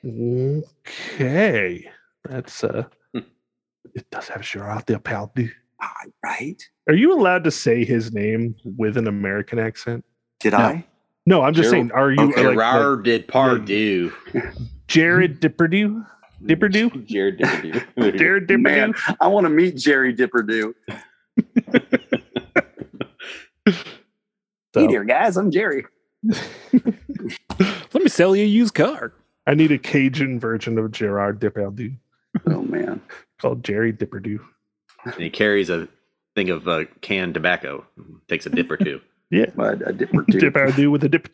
[0.86, 1.90] Okay,
[2.28, 2.84] that's uh.
[3.96, 5.50] It does have Gerard Depardieu.
[5.82, 5.92] Ah,
[6.24, 6.62] right?
[6.88, 10.06] Are you allowed to say his name with an American accent?
[10.40, 10.60] Did No.
[10.60, 10.86] I?
[11.26, 11.92] No, I'm just Gerald- saying.
[11.94, 14.12] Are you okay, like, like Gerard Depardieu.
[14.88, 16.06] Jared Depardieu?
[16.44, 17.06] Depardieu?
[17.08, 18.18] Jared Depardieu.
[18.18, 18.62] Jared Depardieu?
[18.62, 20.74] Man, I want to meet Jerry Depardieu.
[24.74, 25.38] So, Hey there, guys.
[25.38, 25.86] I'm Jerry.
[26.24, 29.14] Let me sell you a used car.
[29.46, 31.96] I need a Cajun version of Gerard Depardieu
[32.48, 33.02] Oh man.
[33.42, 34.40] called Jerry Depardieu.
[35.06, 35.88] and he carries a
[36.36, 37.86] thing of uh, canned tobacco.
[38.28, 39.00] Takes a dip or two.
[39.30, 40.40] Yeah, But a Depardieu.
[40.40, 41.28] Depardieu with a dip.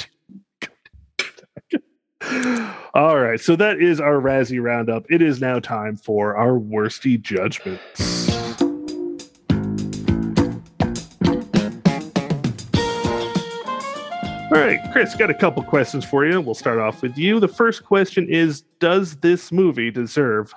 [2.93, 5.05] All right, so that is our Razzie roundup.
[5.11, 8.29] It is now time for our worsty judgments.
[14.51, 16.41] All right, Chris, got a couple questions for you.
[16.41, 17.39] We'll start off with you.
[17.39, 20.53] The first question is Does this movie deserve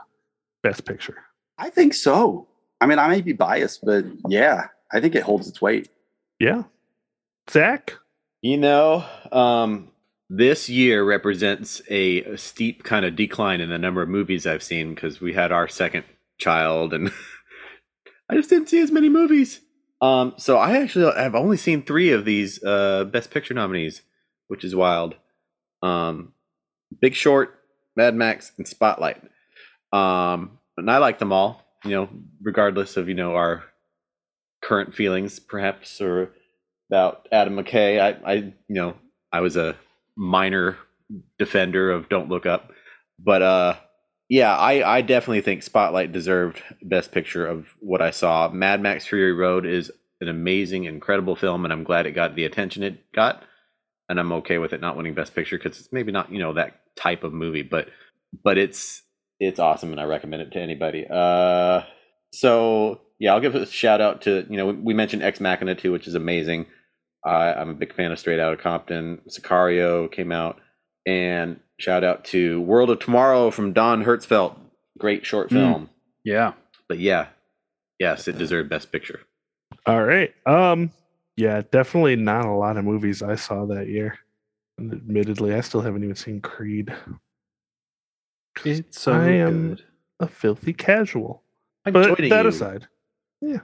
[0.62, 1.16] Best Picture?
[1.58, 2.48] I think so.
[2.80, 5.88] I mean, I may be biased, but yeah, I think it holds its weight.
[6.38, 6.64] Yeah.
[7.50, 7.94] Zach?
[8.40, 9.90] You know, um,
[10.28, 14.62] this year represents a, a steep kind of decline in the number of movies I've
[14.62, 16.04] seen because we had our second
[16.38, 17.12] child, and
[18.28, 19.60] I just didn't see as many movies.
[20.00, 24.02] Um, so I actually have only seen three of these uh, Best Picture nominees,
[24.48, 25.14] which is wild.
[25.82, 26.32] Um,
[27.00, 27.60] Big Short,
[27.94, 29.22] Mad Max, and Spotlight.
[29.92, 31.62] Um, and I like them all.
[31.84, 32.08] You know,
[32.40, 33.64] regardless of you know our
[34.62, 36.32] current feelings, perhaps, or
[36.88, 38.00] about Adam McKay.
[38.00, 38.94] I, I, you know,
[39.32, 39.76] I was a
[40.16, 40.78] minor
[41.38, 42.70] defender of Don't Look Up,
[43.18, 43.74] but uh,
[44.28, 48.48] yeah, I, I definitely think Spotlight deserved Best Picture of what I saw.
[48.48, 49.90] Mad Max Fury Road is
[50.20, 53.42] an amazing, incredible film, and I'm glad it got the attention it got,
[54.08, 56.52] and I'm okay with it not winning Best Picture because it's maybe not you know
[56.54, 57.88] that type of movie, but
[58.44, 59.02] but it's
[59.40, 61.06] it's awesome, and I recommend it to anybody.
[61.08, 61.82] Uh,
[62.32, 65.92] so yeah, I'll give a shout out to you know we, mentioned Ex Machina too,
[65.92, 66.66] which is amazing.
[67.24, 69.20] I I'm a big fan of Straight Outta Compton.
[69.28, 70.60] Sicario came out,
[71.06, 74.56] and shout out to World of Tomorrow from Don Hertzfeldt.
[74.98, 75.52] Great short Mm.
[75.52, 75.90] film.
[76.24, 76.52] Yeah.
[76.88, 77.28] But yeah,
[77.98, 79.20] yes, it deserved Best Picture.
[79.86, 80.32] All right.
[80.46, 80.90] Um,
[81.36, 84.18] yeah, definitely not a lot of movies I saw that year.
[84.78, 86.92] Admittedly, I still haven't even seen Creed.
[88.64, 89.84] It's so I am- good.
[90.20, 91.42] A filthy casual.
[91.84, 92.48] I'm But that you.
[92.48, 92.86] aside,
[93.40, 93.58] yeah.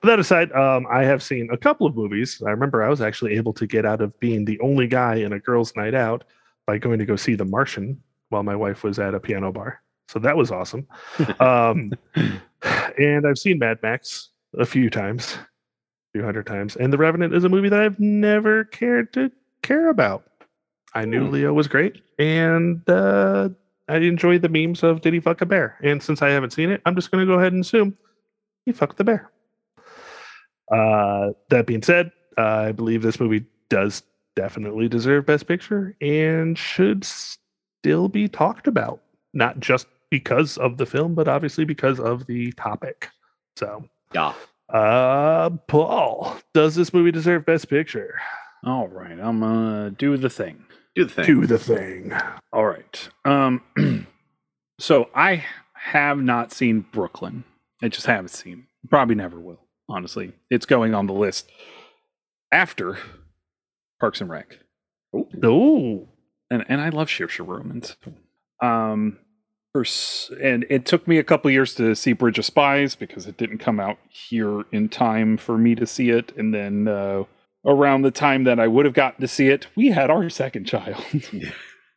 [0.00, 2.42] But that aside, um, I have seen a couple of movies.
[2.46, 5.32] I remember I was actually able to get out of being the only guy in
[5.32, 6.24] a girls' night out
[6.66, 7.98] by going to go see The Martian
[8.28, 9.82] while my wife was at a piano bar.
[10.08, 10.86] So that was awesome.
[11.40, 11.92] um,
[12.98, 16.76] and I've seen Mad Max a few times, a few hundred times.
[16.76, 19.30] And The Revenant is a movie that I've never cared to
[19.62, 20.24] care about.
[20.94, 21.32] I knew Hmm.
[21.32, 23.48] Leo was great, and uh,
[23.90, 25.76] I enjoy the memes of did he fuck a bear?
[25.82, 27.96] And since I haven't seen it, I'm just going to go ahead and assume
[28.64, 29.30] he fucked the bear.
[30.70, 34.02] Uh, that being said, uh, I believe this movie does
[34.36, 39.02] definitely deserve Best Picture and should still be talked about,
[39.34, 43.08] not just because of the film, but obviously because of the topic.
[43.56, 43.84] So,
[44.14, 44.34] Yeah.
[44.72, 48.20] uh, Paul, does this movie deserve Best Picture?
[48.64, 49.18] All right.
[49.18, 50.64] I'm gonna do the thing.
[50.94, 51.24] Do the thing.
[51.26, 52.12] Do the thing.
[52.52, 53.08] All right.
[53.24, 53.62] Um
[54.80, 57.44] so I have not seen Brooklyn.
[57.82, 58.66] I just haven't seen.
[58.88, 60.32] Probably never will, honestly.
[60.50, 61.50] It's going on the list
[62.52, 62.98] after
[64.00, 64.58] Parks and Rec.
[65.14, 66.08] Oh,
[66.50, 67.82] And and I love Saoirse Ronan.
[67.82, 67.96] so,
[68.60, 69.18] Um
[70.42, 73.58] and it took me a couple years to see Bridge of Spies because it didn't
[73.58, 76.32] come out here in time for me to see it.
[76.36, 77.22] And then uh,
[77.66, 80.64] around the time that I would have gotten to see it, we had our second
[80.64, 81.04] child.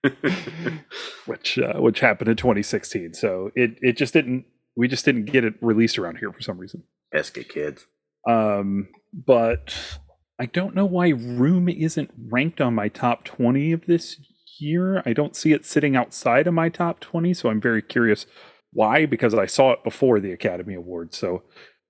[1.26, 3.14] which uh, which happened in 2016.
[3.14, 4.46] So it it just didn't
[4.76, 6.84] we just didn't get it released around here for some reason.
[7.14, 7.86] Esca kids.
[8.28, 10.00] Um, but
[10.40, 14.18] I don't know why Room isn't ranked on my top 20 of this
[14.60, 15.04] year.
[15.06, 18.26] I don't see it sitting outside of my top 20, so I'm very curious
[18.72, 21.18] why because I saw it before the Academy Awards.
[21.18, 21.44] So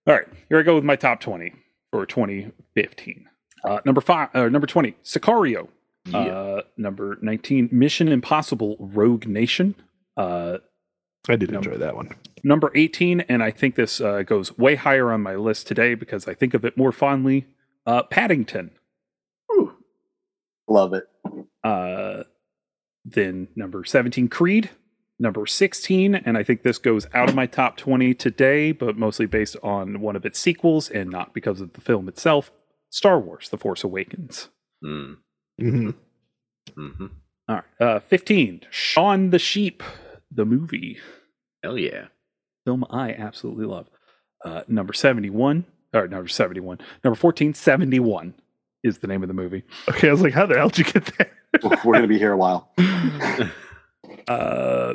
[0.06, 1.54] all right, here I go with my top 20
[1.92, 3.26] for 2015.
[3.64, 5.68] Uh, number five, uh, number 20, Sicario.
[6.06, 6.18] Yeah.
[6.20, 9.74] Uh, number 19, Mission Impossible Rogue Nation.
[10.18, 10.58] Uh,
[11.30, 12.10] I did Number- enjoy that one.
[12.44, 16.28] Number 18, and I think this uh, goes way higher on my list today because
[16.28, 17.48] I think of it more fondly.
[17.86, 18.72] Uh, Paddington.
[19.48, 19.74] Whew.
[20.68, 21.06] Love it.
[21.64, 22.24] Uh,
[23.06, 24.70] then number 17, Creed.
[25.20, 29.26] Number 16, and I think this goes out of my top 20 today, but mostly
[29.26, 32.52] based on one of its sequels and not because of the film itself
[32.94, 34.50] Star Wars The Force Awakens.
[34.86, 35.18] Mm,
[35.60, 35.90] hmm
[36.76, 37.06] hmm
[37.50, 37.64] All right.
[37.80, 39.82] Uh, 15, Shaun the Sheep,
[40.32, 41.00] the movie.
[41.64, 42.06] Hell yeah.
[42.66, 43.88] film I absolutely love.
[44.46, 48.36] Uh, number 71, or number 71, number 14, 71
[48.84, 49.64] is the name of the movie.
[49.90, 51.32] Okay, I was like, how the hell did you get there?
[51.84, 52.72] We're gonna be here a while.
[54.28, 54.94] Uh,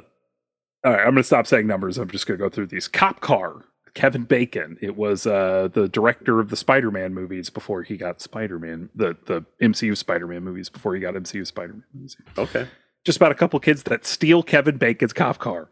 [0.84, 1.98] all right, I'm going to stop saying numbers.
[1.98, 2.88] I'm just going to go through these.
[2.88, 3.64] Cop Car,
[3.94, 4.78] Kevin Bacon.
[4.80, 8.90] It was uh, the director of the Spider Man movies before he got Spider Man,
[8.94, 12.16] the, the MCU Spider Man movies before he got MCU Spider Man movies.
[12.36, 12.66] Okay.
[13.04, 15.70] Just about a couple kids that steal Kevin Bacon's cop car.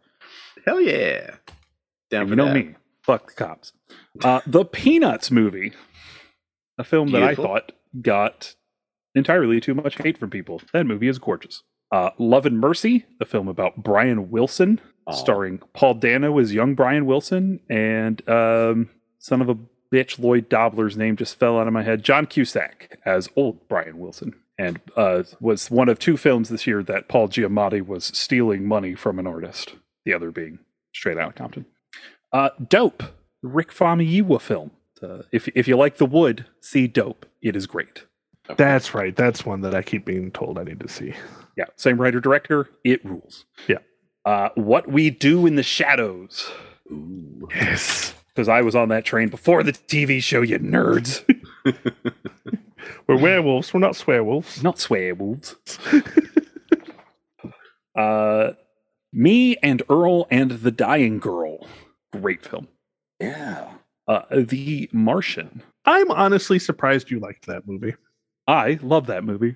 [0.64, 1.36] Hell yeah.
[2.10, 2.54] Down you know that.
[2.54, 2.74] me.
[3.02, 3.72] Fuck the cops.
[4.22, 5.72] Uh, the Peanuts movie,
[6.78, 8.54] a film that I thought got
[9.14, 10.60] entirely too much hate from people.
[10.72, 11.62] That movie is gorgeous.
[11.92, 15.12] Uh, Love and Mercy, the film about Brian Wilson, Aw.
[15.12, 19.56] starring Paul Dano as young Brian Wilson, and um, son of a
[19.92, 22.02] bitch Lloyd Dobler's name just fell out of my head.
[22.02, 26.82] John Cusack as old Brian Wilson, and uh, was one of two films this year
[26.82, 29.74] that Paul Giamatti was stealing money from an artist.
[30.04, 30.58] The other being
[30.92, 31.66] Straight Outta Compton.
[32.32, 33.02] Uh, Dope,
[33.42, 34.70] Rick Famuyiwa film.
[35.02, 37.26] Uh, if if you like The Wood, see Dope.
[37.42, 38.04] It is great.
[38.56, 39.14] That's right.
[39.14, 41.14] That's one that I keep being told I need to see.
[41.56, 42.68] Yeah, same writer director.
[42.84, 43.44] It rules.
[43.66, 43.78] Yeah.
[44.26, 46.50] Uh, what we do in the shadows.
[46.90, 47.48] Ooh.
[47.54, 48.12] Yes.
[48.34, 50.42] Because I was on that train before the TV show.
[50.42, 51.22] You nerds.
[53.06, 53.72] We're werewolves.
[53.72, 54.64] We're not swearwolves.
[54.64, 55.54] Not swearwolves.
[57.96, 58.54] uh,
[59.12, 61.64] me and Earl and the Dying Girl.
[62.12, 62.66] Great film.
[63.20, 63.74] Yeah.
[64.08, 65.62] Uh, the Martian.
[65.84, 67.94] I'm honestly surprised you liked that movie.
[68.48, 69.54] I love that movie.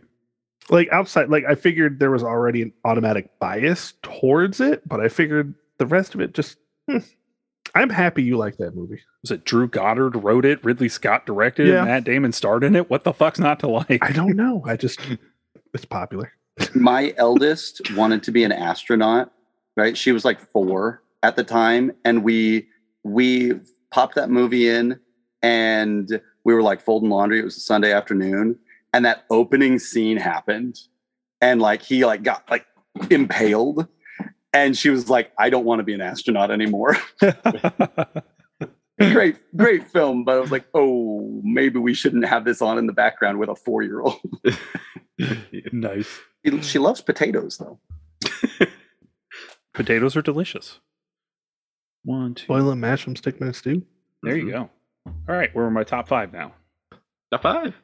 [0.68, 5.08] Like outside, like I figured there was already an automatic bias towards it, but I
[5.08, 6.58] figured the rest of it just.
[6.88, 6.98] hmm.
[7.74, 9.00] I'm happy you like that movie.
[9.22, 10.64] Was it Drew Goddard wrote it?
[10.64, 11.84] Ridley Scott directed it?
[11.84, 12.90] Matt Damon starred in it?
[12.90, 14.02] What the fuck's not to like?
[14.02, 14.64] I don't know.
[14.66, 15.00] I just
[15.74, 16.32] it's popular.
[16.74, 19.32] My eldest wanted to be an astronaut,
[19.76, 19.96] right?
[19.96, 21.92] She was like four at the time.
[22.04, 22.66] And we
[23.04, 24.98] we popped that movie in
[25.42, 27.40] and we were like folding laundry.
[27.40, 28.58] It was a Sunday afternoon.
[28.92, 30.78] And that opening scene happened.
[31.40, 32.66] And like he like got like
[33.10, 33.86] impaled.
[34.52, 36.96] And she was like, I don't want to be an astronaut anymore.
[38.98, 40.24] great, great film.
[40.24, 43.48] But I was like, oh, maybe we shouldn't have this on in the background with
[43.48, 44.20] a four year old.
[45.72, 46.20] nice.
[46.62, 47.78] She loves potatoes though.
[49.74, 50.80] Potatoes are delicious.
[52.04, 52.46] One, two.
[52.46, 53.82] Boil and mash them, stick them in a stew.
[54.22, 54.52] There you mm-hmm.
[54.52, 54.70] go.
[55.28, 56.52] All right, we're in my top five now.
[57.30, 57.74] Top five.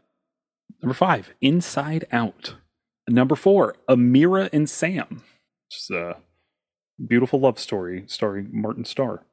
[0.83, 2.55] Number five, Inside Out.
[3.09, 5.23] Number four, Amira and Sam.
[5.71, 6.17] Just a
[7.07, 9.25] beautiful love story starring Martin Starr.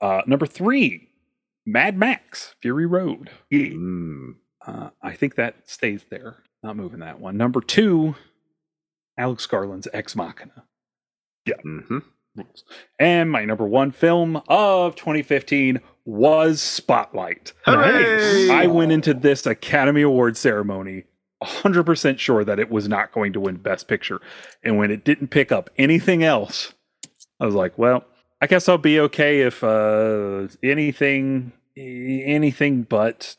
[0.00, 1.08] Uh, number three,
[1.64, 3.30] Mad Max, Fury Road.
[3.52, 4.36] Mm.
[4.66, 6.36] Uh, I think that stays there.
[6.62, 7.36] Not moving that one.
[7.36, 8.14] Number two,
[9.18, 10.64] Alex Garland's Ex Machina.
[11.62, 11.98] hmm
[12.36, 12.64] Rules.
[12.98, 17.52] And my number one film of 2015 was Spotlight.
[17.64, 18.50] Hooray!
[18.50, 21.04] I went into this Academy Award ceremony
[21.42, 24.20] 100% sure that it was not going to win Best Picture.
[24.62, 26.74] And when it didn't pick up anything else,
[27.40, 28.04] I was like, well,
[28.40, 33.36] I guess I'll be okay if uh, anything, anything but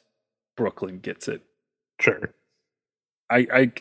[0.55, 1.41] Brooklyn gets it.
[1.99, 2.33] Sure.
[3.29, 3.71] I, I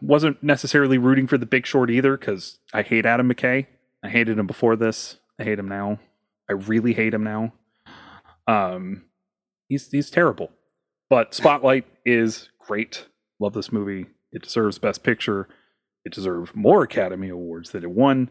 [0.00, 3.66] wasn't necessarily rooting for the Big Short either because I hate Adam McKay.
[4.04, 5.18] I hated him before this.
[5.38, 5.98] I hate him now.
[6.48, 7.52] I really hate him now.
[8.46, 9.04] Um,
[9.68, 10.50] he's he's terrible.
[11.08, 13.06] But Spotlight is great.
[13.40, 14.06] Love this movie.
[14.32, 15.48] It deserves Best Picture.
[16.04, 18.30] It deserves more Academy Awards than it won.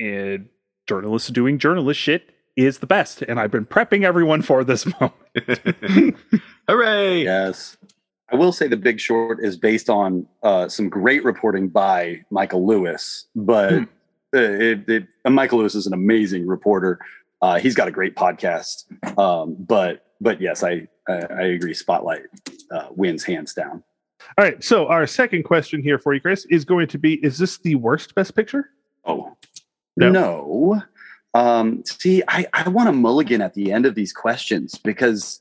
[0.00, 0.48] And
[0.88, 3.22] journalists doing journalist shit is the best.
[3.22, 6.16] And I've been prepping everyone for this moment.
[6.68, 7.22] Hooray!
[7.24, 7.76] Yes.
[8.30, 12.66] I will say The Big Short is based on uh, some great reporting by Michael
[12.66, 13.84] Lewis, but Hmm.
[14.32, 16.98] It, it, and Michael Lewis is an amazing reporter.
[17.40, 18.84] Uh, he's got a great podcast.
[19.18, 21.74] Um, but but yes, I I, I agree.
[21.74, 22.22] Spotlight
[22.70, 23.82] uh, wins hands down.
[24.38, 24.62] All right.
[24.62, 27.74] So our second question here for you, Chris, is going to be: Is this the
[27.74, 28.70] worst Best Picture?
[29.04, 29.36] Oh
[29.96, 30.10] No.
[30.10, 30.82] no.
[31.34, 35.40] Um, see, I, I want a mulligan at the end of these questions because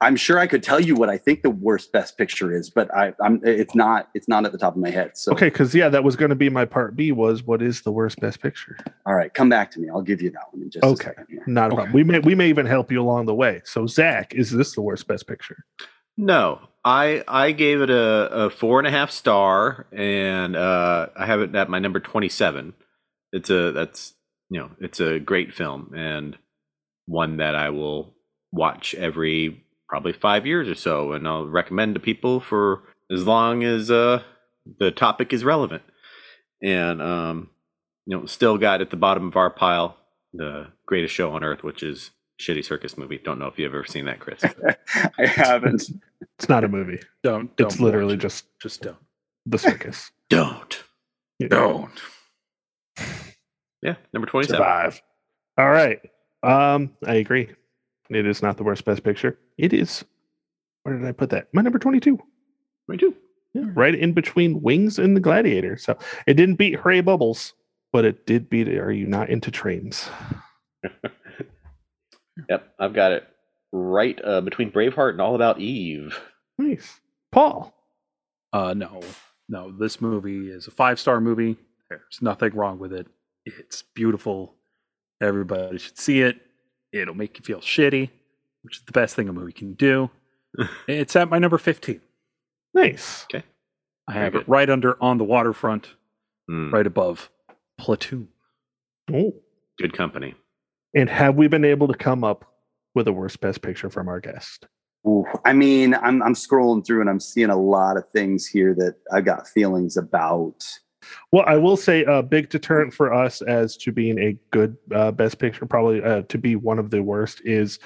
[0.00, 2.94] I'm sure I could tell you what I think the worst best picture is, but
[2.94, 5.16] I, I'm it's not it's not at the top of my head.
[5.16, 7.12] So Okay, because yeah, that was going to be my part B.
[7.12, 8.76] Was what is the worst best picture?
[9.06, 9.88] all right, come back to me.
[9.88, 11.10] I'll give you that one in just Okay.
[11.10, 11.40] a second.
[11.46, 11.76] Not a Okay.
[11.76, 11.92] problem.
[11.92, 13.62] We may we may even help you along the way.
[13.64, 15.64] So Zach, is this the worst best picture?
[16.16, 17.96] No, I I gave it a,
[18.46, 22.28] a four and a half star, and uh, I have it at my number twenty
[22.28, 22.74] seven.
[23.32, 24.14] It's a that's
[24.50, 26.36] you know it's a great film and
[27.06, 28.14] one that I will
[28.52, 33.62] watch every probably five years or so, and I'll recommend to people for as long
[33.62, 34.22] as uh,
[34.78, 35.82] the topic is relevant.
[36.62, 37.50] And um,
[38.06, 39.96] you know, still got at the bottom of our pile
[40.32, 42.10] the greatest show on earth, which is
[42.40, 43.18] shitty circus movie.
[43.18, 44.42] Don't know if you've ever seen that, Chris.
[45.18, 45.90] I haven't.
[46.38, 47.00] It's not a movie.
[47.22, 47.50] Don't.
[47.58, 48.20] It's don't literally it.
[48.20, 48.96] just just don't.
[49.44, 50.10] the circus.
[50.28, 50.82] Don't.
[51.48, 52.00] Don't.
[53.80, 54.58] Yeah, number twenty seven.
[54.58, 55.02] Survive.
[55.56, 56.00] All right.
[56.42, 57.50] Um, I agree.
[58.10, 59.38] It is not the worst best picture.
[59.58, 60.04] It is.
[60.82, 61.48] Where did I put that?
[61.52, 62.18] My number twenty-two.
[62.88, 63.14] Me too.
[63.54, 65.76] Yeah, right in between Wings and the Gladiator.
[65.76, 65.96] So
[66.26, 67.54] it didn't beat Hooray Bubbles,
[67.92, 70.08] but it did beat Are You Not Into Trains?
[72.48, 73.26] Yep, I've got it
[73.72, 76.18] right uh, between Braveheart and All About Eve.
[76.58, 77.00] Nice.
[77.32, 77.74] Paul.
[78.52, 79.00] Uh, no,
[79.48, 79.72] no.
[79.72, 81.56] This movie is a five star movie.
[81.88, 83.06] There's nothing wrong with it.
[83.44, 84.54] It's beautiful.
[85.20, 86.40] Everybody should see it.
[86.92, 88.10] It'll make you feel shitty,
[88.62, 90.10] which is the best thing a movie can do.
[90.88, 92.00] it's at my number 15.
[92.74, 93.24] Nice.
[93.24, 93.44] Okay.
[94.08, 95.88] I Very have it right under On the Waterfront,
[96.48, 97.28] Hmm, right above
[97.78, 98.28] Platoon.
[99.12, 99.34] Oh.
[99.78, 100.34] Good company.
[100.94, 102.44] And have we been able to come up
[102.94, 104.66] with a worst best picture from our guest?
[105.06, 108.74] Ooh, I mean, I'm I'm scrolling through and I'm seeing a lot of things here
[108.78, 110.64] that I got feelings about.
[111.32, 115.10] Well, I will say a big deterrent for us as to being a good uh,
[115.12, 117.78] best picture, probably uh, to be one of the worst, is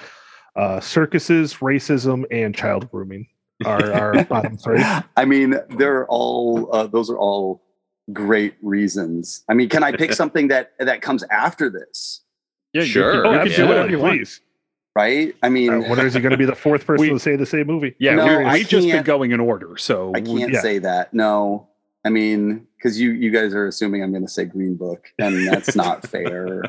[0.55, 3.27] uh, circuses, racism, and child grooming
[3.65, 4.83] are our bottom three.
[5.17, 7.61] I mean, they're all uh, those are all
[8.11, 9.43] great reasons.
[9.49, 12.21] I mean, can I pick something that that comes after this?
[12.73, 13.15] Yeah, Sure.
[13.15, 14.39] You, can- you Oh, can do whatever you want.
[14.93, 15.33] Right?
[15.41, 17.35] I mean, Uh, when is he going to be the fourth person We- to say
[17.37, 17.95] the same movie?
[17.99, 19.77] Yeah, No, we, I we've just been going in order.
[19.77, 20.59] So I can't yeah.
[20.61, 21.13] say that.
[21.13, 21.69] No.
[22.03, 25.47] I mean, because you you guys are assuming I'm going to say Green Book, and
[25.47, 26.63] that's not fair.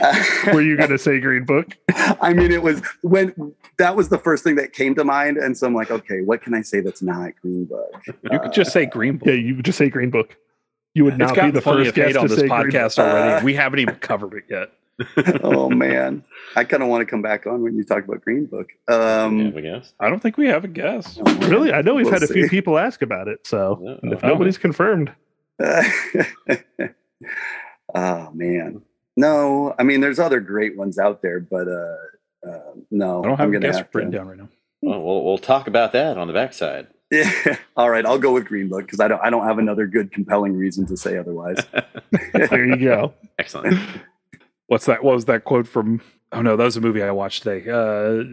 [0.52, 1.76] Were you going to say Green Book?
[2.20, 5.56] I mean, it was when that was the first thing that came to mind, and
[5.56, 7.92] so I'm like, okay, what can I say that's not Green Book?
[8.30, 9.28] you could just say Green Book.
[9.28, 10.36] Yeah, you would just say Green Book.
[10.94, 12.96] You would not be the first of hate guest on to this say Green podcast
[12.96, 13.06] Book.
[13.06, 13.32] already.
[13.34, 14.72] Uh, we haven't even covered it yet.
[15.42, 16.24] oh man,
[16.56, 18.68] I kind of want to come back on when you talk about Green Book.
[18.88, 19.92] Um, yeah, I guess.
[19.98, 21.18] I don't think we have a guess.
[21.18, 21.50] oh, man.
[21.50, 21.72] Really?
[21.72, 23.46] I know we've We'll had a few people ask about it.
[23.46, 24.28] So Yeah, and if oh.
[24.28, 25.12] nobody's confirmed,
[27.94, 28.82] oh man,
[29.16, 29.74] no.
[29.78, 31.96] I mean, there's other great ones out there, but uh,
[32.48, 34.18] uh no, I don't have I'm a guess have written to.
[34.18, 34.48] down right now.
[34.80, 36.88] Well, we'll we'll talk about that on the backside.
[37.10, 37.56] Yeah.
[37.76, 40.10] All right, I'll go with Green Book because I don't I don't have another good
[40.10, 41.58] compelling reason to say otherwise.
[42.32, 43.14] there you go.
[43.38, 43.78] Excellent.
[44.66, 45.02] What's that?
[45.04, 46.00] What was that quote from?
[46.32, 47.70] Oh no, that was a movie I watched today.
[47.70, 48.24] Uh,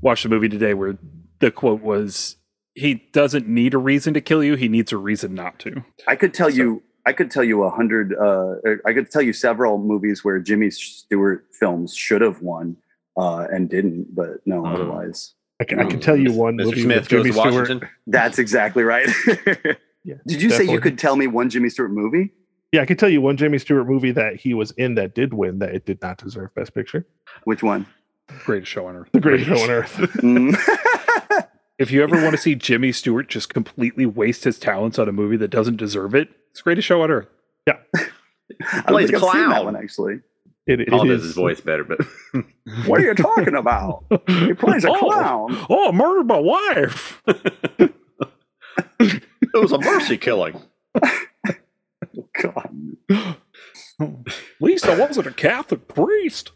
[0.00, 0.96] watched a movie today where
[1.38, 2.36] the quote was,
[2.74, 6.16] "He doesn't need a reason to kill you; he needs a reason not to." I
[6.16, 6.82] could tell So- you.
[7.06, 8.14] I could tell you a hundred.
[8.14, 8.54] Uh,
[8.86, 12.78] I could tell you several movies where Jimmy Stewart films should have won
[13.18, 14.60] uh, and didn't, but no.
[14.60, 14.66] Hmm.
[14.74, 16.64] Otherwise, I can, I can tell you one Mr.
[16.64, 17.54] movie Smith with Jimmy to Stewart.
[17.54, 17.88] Washington.
[18.06, 19.08] that's exactly right.
[20.06, 22.30] Yeah, Did you say you could tell me one Jimmy Stewart movie?
[22.74, 25.32] Yeah, I can tell you one Jamie Stewart movie that he was in that did
[25.32, 27.06] win that it did not deserve Best Picture.
[27.44, 27.86] Which one?
[28.44, 29.08] Greatest show on earth.
[29.12, 29.92] The Greatest Show on Earth.
[30.22, 30.56] Mm.
[31.78, 35.12] If you ever want to see Jimmy Stewart just completely waste his talents on a
[35.12, 37.26] movie that doesn't deserve it, it's Greatest Show on Earth.
[37.68, 37.72] I
[38.72, 39.64] don't Plays think I've seen that clown.
[39.66, 40.20] one actually.
[40.66, 41.98] It, it Paul does is- his voice better, but
[42.86, 44.04] What are you talking about?
[44.28, 44.98] He plays a Oh.
[44.98, 45.66] clown.
[45.70, 47.22] Oh, I murdered my wife.
[47.28, 47.92] it
[49.54, 50.60] was a mercy killing.
[52.42, 52.96] God.
[54.00, 54.16] At
[54.60, 56.50] least I wasn't a Catholic priest.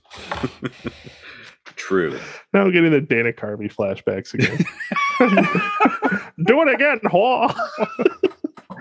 [1.77, 2.19] True.
[2.53, 4.65] Now I'm getting the Dana Carvey flashbacks again.
[6.45, 7.55] Do it again, Hua.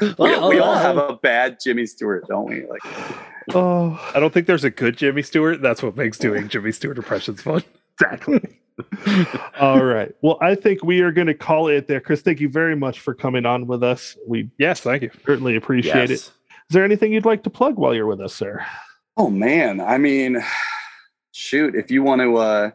[0.02, 0.08] We,
[0.48, 2.66] we all have a bad Jimmy Stewart, don't we?
[2.68, 2.82] Like,
[3.56, 5.62] Oh, I don't think there's a good Jimmy Stewart.
[5.62, 7.64] That's what makes doing Jimmy Stewart impressions fun.
[8.00, 8.60] exactly.
[9.60, 10.14] All right.
[10.22, 12.00] Well, I think we are going to call it there.
[12.00, 14.16] Chris, thank you very much for coming on with us.
[14.28, 15.10] We Yes, thank you.
[15.26, 16.32] certainly appreciate it.
[16.70, 18.66] Is there anything you'd like to plug while you're with us, sir?
[19.20, 20.44] oh man, I mean,
[21.32, 22.70] shoot, if you want to, uh,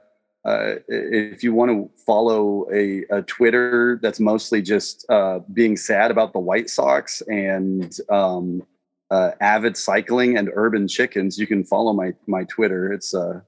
[0.45, 6.11] uh, if you want to follow a, a Twitter that's mostly just uh, being sad
[6.11, 8.63] about the White Sox and um,
[9.13, 12.93] uh, avid cycling and urban chickens, you can follow my my Twitter.
[12.93, 13.41] It's uh,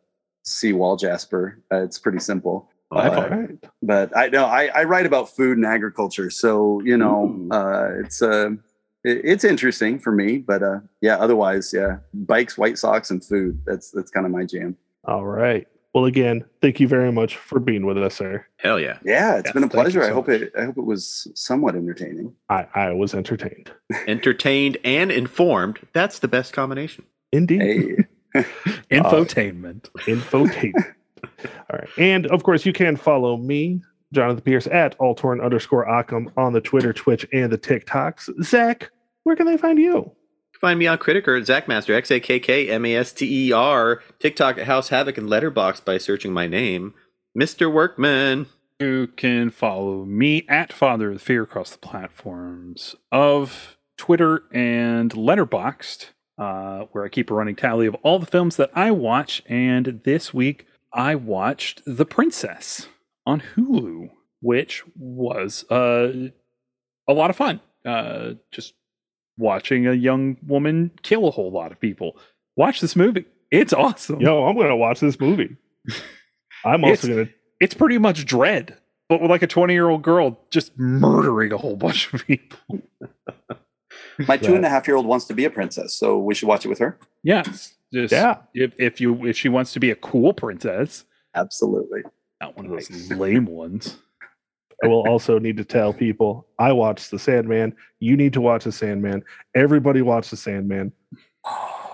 [0.45, 1.59] C Wall Jasper.
[1.73, 2.71] Uh, it's pretty simple.
[2.93, 3.59] Uh, All right.
[3.83, 7.49] but I know I, I write about food and agriculture, so you know Ooh.
[7.51, 8.59] uh, it's uh, it-
[9.05, 10.39] it's interesting for me.
[10.39, 13.61] But uh, yeah, otherwise, yeah, bikes, White Sox, and food.
[13.67, 14.77] That's that's kind of my jam.
[15.05, 15.67] All right.
[15.95, 18.45] Well, again, thank you very much for being with us, sir.
[18.57, 18.99] Hell yeah.
[19.05, 20.03] Yeah, it's Yes, been a thank you pleasure.
[20.03, 20.41] I hope much.
[20.41, 22.35] it I hope it was somewhat entertaining.
[22.49, 23.71] I, I was entertained.
[24.09, 25.79] Entertained and informed.
[25.93, 27.05] That's the best combination.
[27.31, 28.07] Indeed.
[28.35, 28.43] Hey,
[28.91, 29.83] Infotainment.
[30.07, 30.95] Infotainment.
[31.45, 31.89] All right.
[31.99, 33.81] And of course, you can follow me,
[34.13, 38.43] Jonathan Pierce, at Altorn underscore Occam on the Twitter, Twitch, and the TikToks.
[38.43, 38.91] Zach,
[39.25, 40.13] where can they find you?
[40.61, 43.53] Find me on Critic or Zachmaster, X A K K M A S T E
[43.53, 46.95] R, TikTok at House Havoc, and Letterboxd by searching my name,
[47.39, 47.71] Mr.
[47.71, 48.47] Workman.
[48.81, 55.13] You can follow me at Father of the Fear across the platforms of Twitter and
[55.13, 56.07] Letterboxd,
[56.39, 59.43] uh, where I keep a running tally of all the films that I watch.
[59.47, 62.89] And this week, I watched The Princess
[63.27, 64.11] on Hulu,
[64.41, 66.29] which was uh,
[67.09, 67.61] a lot of fun.
[67.85, 68.75] Uh, just
[69.37, 72.17] watching a young woman kill a whole lot of people.
[72.57, 74.21] Watch this movie; it's awesome.
[74.21, 75.57] Yo, I'm going to watch this movie.
[76.65, 77.33] I'm also going to.
[77.61, 78.79] it's pretty much dread
[79.11, 82.59] but with like a 20 year old girl just murdering a whole bunch of people
[84.27, 86.49] my two and a half year old wants to be a princess, so we should
[86.49, 86.99] watch it with her.
[87.23, 88.39] yes just Yeah.
[88.55, 91.05] if, if you if she wants to be a cool princess
[91.35, 92.01] Absolutely.
[92.41, 93.99] not one of those lame ones
[94.83, 97.75] I will also need to tell people I watched The Sandman.
[98.01, 99.23] You need to watch The Sandman.
[99.55, 100.93] Everybody watch The Sandman.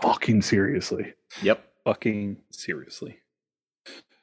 [0.02, 1.12] Fucking seriously.
[1.42, 1.62] Yep.
[1.84, 3.18] fucking seriously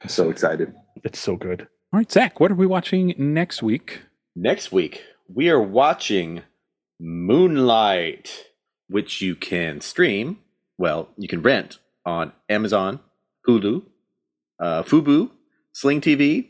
[0.01, 0.73] I'm so excited.
[1.03, 1.61] It's so good.
[1.93, 4.01] all right zach what are we watching next week
[4.35, 5.03] Next week,
[5.33, 6.43] we are watching
[6.99, 8.45] Moonlight,
[8.87, 10.37] which you can stream.
[10.77, 12.99] Well, you can rent on Amazon,
[13.47, 13.81] Hulu,
[14.59, 15.31] uh, Fubo,
[15.73, 16.49] Sling TV,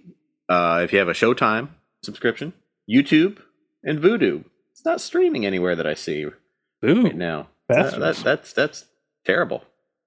[0.50, 1.70] uh, if you have a Showtime
[2.03, 2.53] subscription,
[2.90, 3.40] YouTube,
[3.84, 4.44] and Vudu.
[4.72, 7.49] It's not streaming anywhere that I see Ooh, right now.
[7.69, 8.24] Uh, that, Bastards.
[8.24, 8.86] that's that's
[9.26, 9.64] terrible.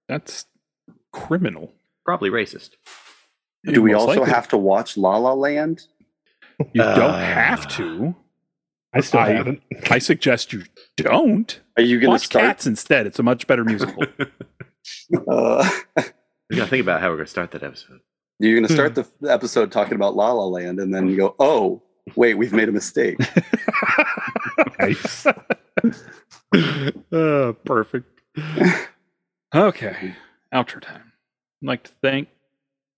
[0.09, 0.47] that's
[1.13, 1.73] criminal
[2.05, 2.71] Probably racist.
[3.65, 4.33] Do we also likely.
[4.33, 5.83] have to watch La La Land?
[6.73, 8.15] you don't Uh, have to
[8.95, 9.63] I still I- haven't.
[9.91, 10.65] i suggest you
[10.97, 12.45] don't Are you going to watch start?
[12.45, 14.05] cats instead it's a much better musical
[15.29, 15.69] Uh,
[16.51, 18.01] We gotta think about how we're gonna start that episode.
[18.49, 21.35] You're going to start the episode talking about La La Land, and then you go,
[21.39, 21.83] "Oh,
[22.17, 23.17] wait, we've made a mistake."
[24.79, 25.27] Nice.
[27.13, 28.21] uh, perfect.
[29.55, 30.15] Okay,
[30.55, 31.13] outro time.
[31.63, 32.29] I'd like to thank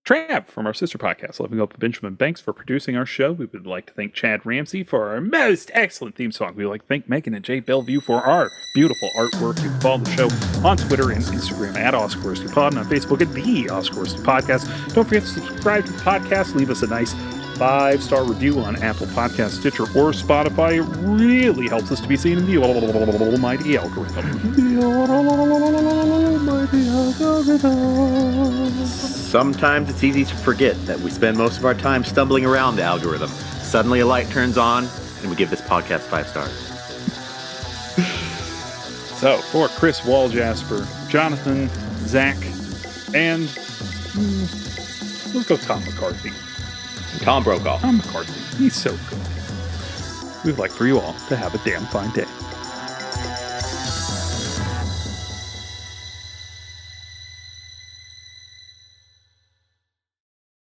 [0.05, 3.31] Trav from our sister podcast, Living Up with Benjamin Banks, for producing our show.
[3.31, 6.55] We would like to thank Chad Ramsey for our most excellent theme song.
[6.55, 9.63] We would like to thank Megan and Jay Bellevue for our beautiful artwork.
[9.63, 13.21] You can follow the show on Twitter and Instagram at Oscar Pod and on Facebook
[13.21, 14.93] at the Oscar Podcast.
[14.93, 16.53] Don't forget to subscribe to the podcast.
[16.53, 17.13] Leave us a nice
[17.57, 20.77] five star review on Apple Podcast, Stitcher, or Spotify.
[20.77, 24.53] It really helps us to be seen in the almighty algorithm.
[28.87, 32.83] Sometimes it's easy to forget that we spend most of our time stumbling around the
[32.83, 33.29] algorithm.
[33.29, 34.87] Suddenly a light turns on
[35.21, 36.69] and we give this podcast five stars.
[39.23, 41.69] So, for Chris Walljasper, Jonathan,
[42.05, 42.35] Zach,
[43.13, 44.41] and hmm,
[45.33, 46.33] let's go Tom McCarthy.
[47.21, 47.79] Tom Brokaw.
[47.79, 49.21] Tom McCarthy, he's so good.
[50.45, 52.25] We'd like for you all to have a damn fine day.